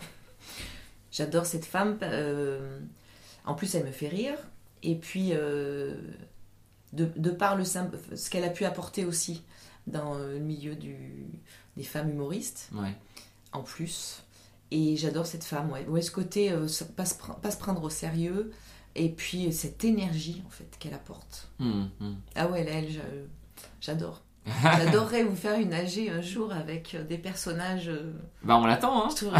J'adore 1.11 1.45
cette 1.45 1.65
femme. 1.65 1.97
euh, 2.03 2.79
en 3.45 3.55
plus, 3.55 3.73
elle 3.75 3.85
me 3.85 3.91
fait 3.91 4.07
rire. 4.09 4.35
Et 4.83 4.95
puis, 4.95 5.29
euh, 5.33 5.95
de, 6.93 7.05
de 7.15 7.31
par 7.31 7.55
le 7.55 7.63
simple- 7.65 7.97
ce 8.15 8.29
qu'elle 8.29 8.43
a 8.43 8.49
pu 8.49 8.65
apporter 8.65 9.03
aussi 9.05 9.41
dans 9.87 10.13
le 10.15 10.37
milieu 10.39 10.75
du, 10.75 11.25
des 11.77 11.83
femmes 11.83 12.09
humoristes, 12.09 12.69
Ouais. 12.73 12.95
en 13.53 13.61
plus. 13.63 14.23
Et 14.71 14.97
j'adore 14.97 15.25
cette 15.25 15.45
femme, 15.45 15.71
ouais. 15.71 15.85
Ouais, 15.87 16.01
ce 16.01 16.11
côté, 16.11 16.51
euh, 16.51 16.67
pas, 16.97 17.05
se, 17.05 17.13
pas 17.41 17.51
se 17.51 17.57
prendre 17.57 17.81
au 17.83 17.89
sérieux. 17.89 18.51
Et 18.95 19.09
puis, 19.09 19.53
cette 19.53 19.85
énergie, 19.85 20.43
en 20.45 20.49
fait, 20.49 20.75
qu'elle 20.79 20.93
apporte. 20.95 21.47
Hum, 21.59 21.89
hum. 22.01 22.17
Ah 22.35 22.47
ouais, 22.47 22.63
là, 22.65 22.71
elle, 22.73 22.89
j'a- 22.91 23.01
j'adore. 23.79 24.23
J'adorerais 24.63 25.23
vous 25.23 25.35
faire 25.35 25.59
une 25.59 25.73
AG 25.73 26.09
un 26.09 26.21
jour 26.21 26.53
avec 26.53 26.95
euh, 26.95 27.03
des 27.03 27.17
personnages. 27.17 27.89
euh, 27.89 28.13
Bah 28.43 28.57
on 28.57 28.65
l'attend 28.65 29.03
hein. 29.05 29.09
je 29.09 29.25
ça. 29.25 29.33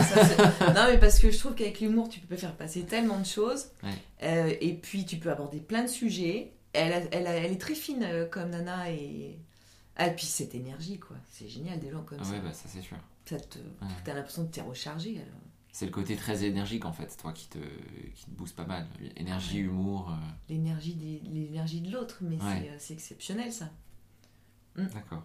non, 0.73 0.91
mais 0.91 0.97
parce 0.99 1.17
que 1.19 1.31
je 1.31 1.39
trouve 1.39 1.55
qu'avec 1.55 1.79
l'humour, 1.79 2.09
tu 2.09 2.19
peux 2.19 2.35
faire 2.35 2.53
passer 2.55 2.83
tellement 2.83 3.17
de 3.17 3.25
choses. 3.25 3.67
Ouais. 3.83 3.89
Euh, 4.23 4.53
et 4.59 4.73
puis, 4.73 5.05
tu 5.05 5.15
peux 5.15 5.31
aborder 5.31 5.59
plein 5.59 5.83
de 5.83 5.87
sujets. 5.87 6.51
Elle, 6.73 6.91
a- 6.91 7.07
elle, 7.13 7.25
a- 7.27 7.35
elle 7.35 7.51
est 7.53 7.59
très 7.61 7.73
fine 7.75 8.03
euh, 8.03 8.25
comme 8.27 8.49
Nana. 8.49 8.91
Et, 8.91 9.39
ah, 9.97 10.07
et 10.07 10.15
puis, 10.15 10.25
cette 10.25 10.55
énergie, 10.55 10.99
quoi. 10.99 11.17
C'est 11.29 11.47
génial, 11.49 11.79
des 11.79 11.91
gens 11.91 12.03
comme 12.03 12.19
Ah 12.21 12.23
ça. 12.23 12.31
ouais 12.31 12.39
bah 12.39 12.53
ça 12.53 12.69
c'est 12.69 12.81
sûr. 12.81 12.97
ça 13.25 13.39
te, 13.39 13.57
Ouais. 13.59 13.87
T'as 14.05 14.13
l'impression 14.13 14.43
de 14.43 14.47
t'es 14.49 14.61
rechargé. 14.61 15.17
alors. 15.17 15.41
C'est 15.71 15.85
le 15.85 15.91
côté 15.91 16.15
très 16.15 16.43
énergique 16.43 16.85
en 16.85 16.91
fait, 16.93 17.15
toi 17.17 17.33
qui 17.33 17.47
te, 17.49 17.59
qui 18.15 18.25
te 18.25 18.31
booste 18.31 18.55
pas 18.55 18.65
mal. 18.65 18.87
Énergie, 19.15 19.59
humour. 19.59 20.09
euh, 20.09 20.15
L'énergie, 20.49 20.95
des- 20.95 21.19
l'énergie 21.29 21.81
de 21.81 21.91
l'autre, 21.91 22.17
mais 22.21 22.35
Ouais. 22.37 22.41
c'est, 22.63 22.69
euh, 22.69 22.75
c'est 22.79 22.93
exceptionnel, 22.95 23.51
ça. 23.53 23.69
D'accord. 24.75 25.23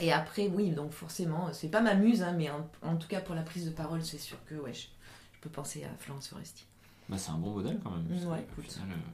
Et 0.00 0.12
après, 0.12 0.48
oui, 0.48 0.70
donc 0.72 0.92
forcément, 0.92 1.52
c'est 1.52 1.68
pas 1.68 1.80
ma 1.80 1.94
muse, 1.94 2.22
hein, 2.22 2.32
mais 2.32 2.50
en, 2.50 2.68
en 2.82 2.96
tout 2.96 3.08
cas, 3.08 3.20
pour 3.20 3.34
la 3.34 3.42
prise 3.42 3.64
de 3.66 3.70
parole, 3.70 4.02
c'est 4.04 4.18
sûr 4.18 4.42
que 4.46 4.54
ouais, 4.56 4.72
je, 4.74 4.80
je 5.34 5.40
peux 5.40 5.50
penser 5.50 5.84
à 5.84 5.88
Florence 5.98 6.28
Foresti. 6.28 6.64
Bah 7.08 7.16
c'est 7.18 7.30
un 7.30 7.38
bon 7.38 7.52
modèle 7.52 7.78
quand 7.82 7.90
même. 7.92 8.02
Mm, 8.08 8.26
ouais, 8.26 8.40
écoute. 8.42 8.70
final, 8.72 8.90
euh, 8.90 9.10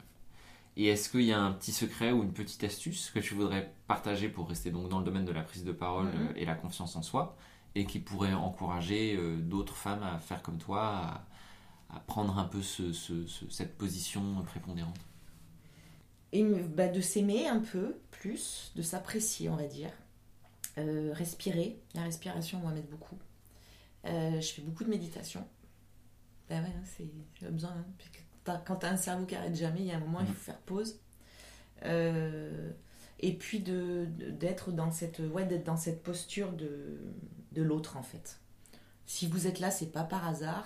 Et 0.75 0.87
est-ce 0.87 1.09
qu'il 1.09 1.21
y 1.23 1.31
a 1.33 1.39
un 1.39 1.51
petit 1.51 1.71
secret 1.71 2.11
ou 2.11 2.23
une 2.23 2.33
petite 2.33 2.63
astuce 2.63 3.11
que 3.11 3.19
tu 3.19 3.35
voudrais 3.35 3.73
partager 3.87 4.29
pour 4.29 4.49
rester 4.49 4.71
donc 4.71 4.89
dans 4.89 4.99
le 4.99 5.05
domaine 5.05 5.25
de 5.25 5.31
la 5.31 5.43
prise 5.43 5.63
de 5.63 5.71
parole 5.71 6.07
Mhm. 6.07 6.13
euh, 6.15 6.33
et 6.35 6.45
la 6.45 6.55
confiance 6.55 6.95
en 6.95 7.01
soi 7.03 7.35
et 7.75 7.85
qui 7.85 7.99
pourrait 7.99 8.33
encourager 8.33 9.15
euh, 9.17 9.37
d'autres 9.37 9.75
femmes 9.75 10.03
à 10.03 10.19
faire 10.19 10.41
comme 10.43 10.57
toi, 10.57 11.25
à, 11.89 11.95
à 11.97 11.99
prendre 12.01 12.37
un 12.39 12.45
peu 12.45 12.61
ce- 12.61 12.93
ce- 12.93 13.27
ce- 13.27 13.49
cette 13.49 13.77
position 13.77 14.41
prépondérante? 14.45 14.99
Et 16.31 16.43
bah, 16.43 16.87
de 16.87 17.01
s'aimer 17.01 17.47
un 17.47 17.59
peu 17.59 17.95
plus, 18.11 18.71
de 18.75 18.81
s'apprécier, 18.81 19.49
on 19.49 19.55
va 19.55 19.67
dire. 19.67 19.91
Euh, 20.77 21.11
respirer. 21.13 21.79
La 21.95 22.03
respiration, 22.03 22.59
moi, 22.59 22.71
m'aide 22.71 22.89
beaucoup. 22.89 23.17
Euh, 24.05 24.41
je 24.41 24.47
fais 24.53 24.61
beaucoup 24.63 24.83
de 24.83 24.89
méditation. 24.89 25.47
Ben 26.49 26.63
ouais, 26.63 26.69
hein, 26.75 26.83
c'est 26.85 27.51
besoin. 27.51 27.71
hein, 27.71 27.85
quand 28.45 28.77
tu 28.77 28.85
as 28.85 28.89
un 28.91 28.97
cerveau 28.97 29.25
qui 29.25 29.35
arrête 29.35 29.55
jamais, 29.55 29.79
il 29.81 29.85
y 29.87 29.91
a 29.91 29.95
un 29.97 29.99
moment, 29.99 30.19
il 30.21 30.27
faut 30.27 30.33
faire 30.33 30.59
pause. 30.59 30.99
Euh, 31.83 32.71
et 33.19 33.33
puis 33.33 33.59
de- 33.59 34.05
de- 34.17 34.31
d'être 34.31 34.71
dans 34.71 34.91
cette 34.91 35.19
ouais, 35.19 35.45
d'être 35.45 35.65
dans 35.65 35.77
cette 35.77 36.03
posture 36.03 36.51
de, 36.53 36.99
de 37.51 37.61
l'autre 37.61 37.97
en 37.97 38.03
fait. 38.03 38.39
Si 39.05 39.27
vous 39.27 39.47
êtes 39.47 39.59
là, 39.59 39.71
c'est 39.71 39.91
pas 39.91 40.03
par 40.03 40.27
hasard. 40.27 40.65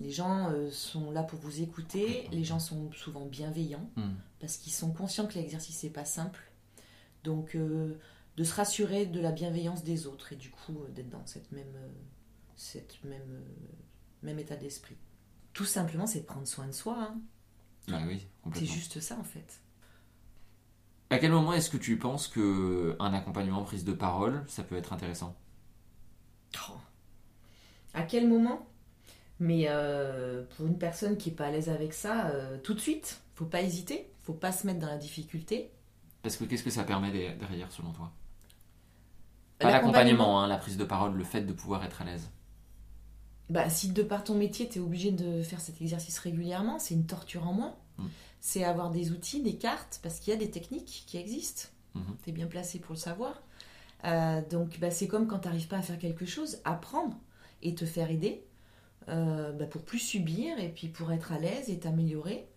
Les 0.00 0.10
gens 0.10 0.50
euh, 0.50 0.70
sont 0.70 1.10
là 1.10 1.22
pour 1.22 1.38
vous 1.38 1.60
écouter. 1.62 2.26
Les 2.32 2.44
gens 2.44 2.58
sont 2.58 2.90
souvent 2.92 3.26
bienveillants 3.26 3.88
Hmm. 3.96 4.14
parce 4.40 4.56
qu'ils 4.56 4.72
sont 4.72 4.92
conscients 4.92 5.26
que 5.26 5.34
l'exercice 5.34 5.82
n'est 5.84 5.90
pas 5.90 6.04
simple. 6.04 6.40
Donc, 7.24 7.54
euh, 7.54 7.98
de 8.36 8.44
se 8.44 8.54
rassurer 8.54 9.04
de 9.06 9.20
la 9.20 9.30
bienveillance 9.32 9.84
des 9.84 10.06
autres 10.06 10.32
et 10.32 10.36
du 10.36 10.50
coup 10.50 10.82
euh, 10.82 10.88
d'être 10.90 11.10
dans 11.10 11.26
cette 11.26 11.52
même, 11.52 11.76
cette 12.56 13.02
même, 13.04 13.42
même 14.22 14.38
état 14.38 14.56
d'esprit. 14.56 14.96
Tout 15.52 15.64
simplement, 15.64 16.06
c'est 16.06 16.20
de 16.20 16.24
prendre 16.26 16.46
soin 16.46 16.66
de 16.66 16.72
soi. 16.72 16.96
hein. 16.98 17.20
Ah 17.92 18.00
oui, 18.06 18.26
C'est 18.54 18.64
juste 18.66 19.00
ça 19.00 19.16
en 19.18 19.24
fait. 19.24 19.60
À 21.10 21.18
quel 21.18 21.32
moment 21.32 21.52
est-ce 21.52 21.68
que 21.68 21.76
tu 21.76 21.98
penses 21.98 22.26
que 22.28 22.96
un 23.00 23.12
accompagnement 23.12 23.62
prise 23.64 23.84
de 23.84 23.92
parole, 23.92 24.44
ça 24.48 24.62
peut 24.62 24.76
être 24.76 24.92
intéressant? 24.92 25.36
Oh. 26.70 26.78
À 27.92 28.02
quel 28.02 28.28
moment? 28.28 28.66
Mais 29.40 29.66
euh, 29.68 30.44
pour 30.56 30.66
une 30.66 30.78
personne 30.78 31.16
qui 31.18 31.30
n'est 31.30 31.36
pas 31.36 31.46
à 31.46 31.50
l'aise 31.50 31.68
avec 31.68 31.92
ça, 31.92 32.28
euh, 32.28 32.56
tout 32.58 32.72
de 32.74 32.80
suite, 32.80 33.20
faut 33.34 33.44
pas 33.44 33.60
hésiter, 33.62 34.10
faut 34.22 34.32
pas 34.32 34.52
se 34.52 34.66
mettre 34.66 34.78
dans 34.78 34.86
la 34.86 34.96
difficulté. 34.96 35.70
Parce 36.22 36.36
que 36.36 36.44
qu'est-ce 36.44 36.62
que 36.62 36.70
ça 36.70 36.84
permet 36.84 37.10
de- 37.10 37.36
derrière 37.38 37.70
selon 37.72 37.92
toi? 37.92 38.10
Pas 39.58 39.70
L'accompagnement- 39.70 39.92
l'accompagnement, 40.02 40.40
hein, 40.42 40.46
la 40.46 40.56
prise 40.58 40.76
de 40.76 40.84
parole, 40.84 41.14
le 41.16 41.24
fait 41.24 41.42
de 41.42 41.52
pouvoir 41.52 41.84
être 41.84 42.00
à 42.00 42.04
l'aise. 42.04 42.30
Bah, 43.50 43.68
si 43.68 43.90
de 43.90 44.02
par 44.02 44.24
ton 44.24 44.34
métier, 44.34 44.68
tu 44.68 44.78
es 44.78 44.80
obligé 44.80 45.10
de 45.10 45.42
faire 45.42 45.60
cet 45.60 45.80
exercice 45.82 46.18
régulièrement, 46.18 46.78
c'est 46.78 46.94
une 46.94 47.06
torture 47.06 47.46
en 47.46 47.52
moins. 47.52 47.76
Mm. 47.98 48.06
C'est 48.40 48.64
avoir 48.64 48.90
des 48.90 49.12
outils, 49.12 49.42
des 49.42 49.56
cartes, 49.56 50.00
parce 50.02 50.18
qu'il 50.18 50.32
y 50.32 50.36
a 50.36 50.38
des 50.38 50.50
techniques 50.50 51.04
qui 51.06 51.16
existent. 51.16 51.68
Mhm. 51.94 52.16
Tu 52.24 52.30
es 52.30 52.32
bien 52.32 52.46
placé 52.46 52.78
pour 52.78 52.94
le 52.94 52.98
savoir. 52.98 53.42
Euh, 54.04 54.40
donc, 54.50 54.78
bah, 54.80 54.90
c'est 54.90 55.06
comme 55.06 55.26
quand 55.26 55.40
tu 55.40 55.48
n'arrives 55.48 55.68
pas 55.68 55.78
à 55.78 55.82
faire 55.82 55.98
quelque 55.98 56.26
chose, 56.26 56.58
apprendre 56.64 57.16
et 57.62 57.74
te 57.74 57.84
faire 57.84 58.10
aider 58.10 58.44
euh, 59.08 59.52
bah, 59.52 59.66
pour 59.66 59.82
plus 59.82 59.98
subir 59.98 60.58
et 60.58 60.68
puis 60.68 60.88
pour 60.88 61.12
être 61.12 61.32
à 61.32 61.38
l'aise 61.38 61.68
et 61.70 61.78
t'améliorer. 61.78 62.48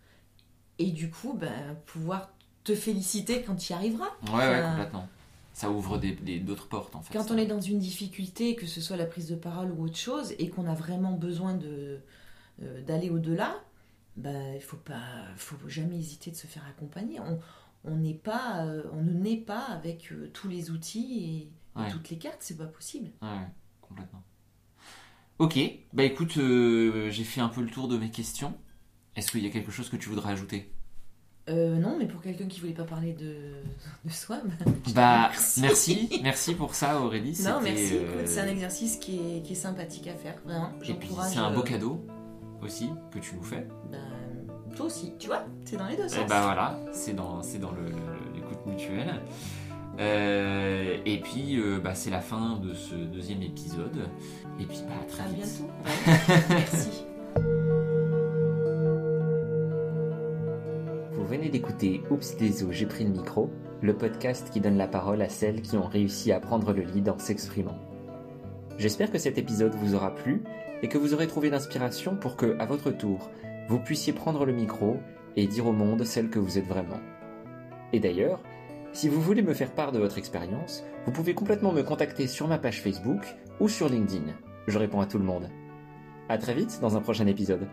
Et 0.80 0.91
du 0.91 1.10
coup, 1.10 1.34
bah, 1.34 1.48
pouvoir 1.86 2.32
te 2.63 2.76
féliciter 2.76 3.43
quand 3.43 3.56
tu 3.56 3.71
y 3.71 3.76
arriveras. 3.76 4.10
Ouais, 4.28 4.34
ouais, 4.34 4.60
Enfin, 4.60 4.71
complètement. 4.71 5.08
Ça 5.56 5.72
ouvre 5.72 5.98
des- 5.98 6.12
des- 6.12 6.39
d'autres 6.41 6.68
portes 6.68 6.96
en 6.98 7.02
fait. 7.02 7.18
quand 7.18 7.32
on 7.32 7.38
est 7.38 7.46
dans 7.46 7.62
une 7.62 7.80
difficulté, 7.80 8.56
que 8.58 8.65
ce 8.68 8.82
soit 8.82 8.98
la 8.98 9.06
prise 9.06 9.30
de 9.30 9.36
parole 9.36 9.72
ou 9.72 9.86
autre 9.86 9.96
chose, 9.96 10.34
et 10.38 10.50
qu'on 10.50 10.68
a 10.68 10.74
vraiment 10.76 11.13
besoin 11.13 11.54
de 11.56 12.02
euh, 12.62 12.82
d'aller 12.84 13.10
au-delà, 13.10 13.56
bah, 14.18 14.30
il 14.54 14.62
faut 14.62 14.78
pas, 14.78 15.02
faut 15.38 15.58
jamais 15.68 15.98
hésiter 15.98 16.30
de 16.32 16.36
se 16.36 16.48
faire 16.48 16.65
accompagner. 16.70 17.20
On, 17.22 17.39
on 17.86 17.96
n'est 17.96 18.13
pas, 18.13 18.65
euh, 18.65 18.84
on 18.94 19.02
ne 19.02 19.12
naît 19.12 19.38
pas 19.38 19.63
avec 19.65 20.12
euh, 20.12 20.30
tous 20.34 20.50
les 20.50 20.72
outils 20.72 21.50
et, 21.78 21.89
toutes 21.89 22.10
les 22.10 22.18
cartes, 22.18 22.39
c'est 22.41 22.58
pas 22.58 22.68
possible. 22.68 23.12
Ouais, 23.22 23.28
ouais, 23.30 23.48
complètement. 23.82 24.24
Ok, 25.39 25.60
bah 25.94 26.04
écoute, 26.04 26.38
euh, 26.38 27.10
j'ai 27.12 27.24
fait 27.26 27.41
un 27.41 27.50
peu 27.50 27.62
le 27.62 27.70
tour 27.70 27.88
de 27.88 27.98
mes 27.98 28.12
questions. 28.12 28.58
Est-ce 29.15 29.32
qu'il 29.32 29.44
y 29.44 29.48
a 29.48 29.50
quelque 29.50 29.72
chose 29.72 29.89
que 29.89 29.98
tu 29.98 30.10
voudrais 30.10 30.32
ajouter? 30.32 30.72
Euh, 31.47 31.75
non, 31.77 31.95
mais 31.99 32.05
pour 32.08 32.21
quelqu'un 32.21 32.47
qui 32.47 32.60
voulait 32.60 32.73
pas 32.73 32.86
parler 32.86 33.13
de, 33.13 33.36
de 34.03 34.12
soi, 34.12 34.38
bah, 34.43 34.71
Bah, 34.95 35.31
merci, 35.62 36.10
merci 36.23 36.55
pour 36.55 36.73
ça 36.73 36.99
Aurélie. 36.99 37.38
Non, 37.43 37.60
merci. 37.62 37.97
euh, 37.97 38.23
C'est 38.25 38.39
un 38.41 38.47
exercice 38.47 38.97
qui 38.97 39.19
est, 39.19 39.41
qui 39.43 39.51
est 39.53 39.55
sympathique 39.55 40.08
à 40.08 40.15
faire, 40.15 40.36
vraiment. 40.43 40.71
Et 40.88 40.93
puis 40.95 41.10
c'est 41.29 41.38
un 41.38 41.51
beau 41.51 41.60
euh, 41.60 41.63
cadeau 41.63 42.03
aussi 42.63 42.89
que 43.12 43.19
tu 43.19 43.36
nous 43.36 43.43
fais. 43.43 43.67
bah, 43.91 43.97
toi 44.75 44.88
aussi, 44.88 45.13
tu 45.19 45.27
vois, 45.27 45.45
c'est 45.65 45.77
dans 45.77 45.88
les 45.88 45.95
deux 45.95 46.05
Et 46.05 46.10
sens. 46.10 46.27
bah 46.27 46.41
voilà, 46.41 46.79
c'est 46.91 47.13
dans, 47.13 47.41
c'est 47.43 47.60
l'écoute 48.34 48.65
mutuelle. 48.65 49.21
Euh, 49.99 50.97
et 51.05 51.21
puis 51.21 51.58
bah, 51.84 51.93
c'est 51.95 52.10
la 52.10 52.19
fin 52.21 52.58
de 52.58 52.73
ce 52.73 52.95
deuxième 52.95 53.43
épisode. 53.43 54.10
Et 54.60 54.65
puis 54.65 54.79
bah, 54.88 54.95
à 55.01 55.05
très 55.05 55.23
À 55.23 55.27
vite. 55.27 55.38
bientôt. 55.38 55.71
Ouais. 55.86 56.43
Merci. 56.49 57.05
Vous 61.25 61.31
venez 61.31 61.49
d'écouter 61.49 62.03
Oups 62.11 62.38
désolé, 62.38 62.71
j'ai 62.71 62.85
pris 62.85 63.03
le 63.03 63.09
micro, 63.09 63.49
le 63.81 63.97
podcast 63.97 64.51
qui 64.51 64.59
donne 64.59 64.77
la 64.77 64.88
parole 64.88 65.23
à 65.23 65.27
celles 65.27 65.63
qui 65.63 65.75
ont 65.75 65.88
réussi 65.88 66.31
à 66.31 66.39
prendre 66.39 66.71
le 66.71 66.83
lead 66.83 67.09
en 67.09 67.17
s'exprimant. 67.17 67.79
J'espère 68.77 69.09
que 69.09 69.17
cet 69.17 69.39
épisode 69.39 69.73
vous 69.73 69.95
aura 69.95 70.13
plu 70.13 70.43
et 70.83 70.88
que 70.88 70.99
vous 70.99 71.15
aurez 71.15 71.25
trouvé 71.25 71.49
l'inspiration 71.49 72.15
pour 72.15 72.35
que, 72.35 72.55
à 72.59 72.67
votre 72.67 72.91
tour, 72.91 73.31
vous 73.69 73.79
puissiez 73.79 74.13
prendre 74.13 74.45
le 74.45 74.53
micro 74.53 74.97
et 75.35 75.47
dire 75.47 75.65
au 75.65 75.71
monde 75.71 76.03
celle 76.03 76.29
que 76.29 76.38
vous 76.38 76.59
êtes 76.59 76.67
vraiment. 76.67 76.99
Et 77.91 77.99
d'ailleurs, 77.99 78.39
si 78.93 79.09
vous 79.09 79.19
voulez 79.19 79.41
me 79.41 79.55
faire 79.55 79.71
part 79.71 79.91
de 79.91 79.97
votre 79.97 80.19
expérience, 80.19 80.83
vous 81.07 81.11
pouvez 81.11 81.33
complètement 81.33 81.71
me 81.71 81.81
contacter 81.81 82.27
sur 82.27 82.47
ma 82.47 82.59
page 82.59 82.83
Facebook 82.83 83.35
ou 83.59 83.67
sur 83.67 83.89
LinkedIn. 83.89 84.31
Je 84.67 84.77
réponds 84.77 85.01
à 85.01 85.07
tout 85.07 85.17
le 85.17 85.25
monde. 85.25 85.49
À 86.29 86.38
très 86.38 86.53
vite 86.53 86.77
dans 86.83 86.95
un 86.95 87.01
prochain 87.01 87.25
épisode. 87.25 87.67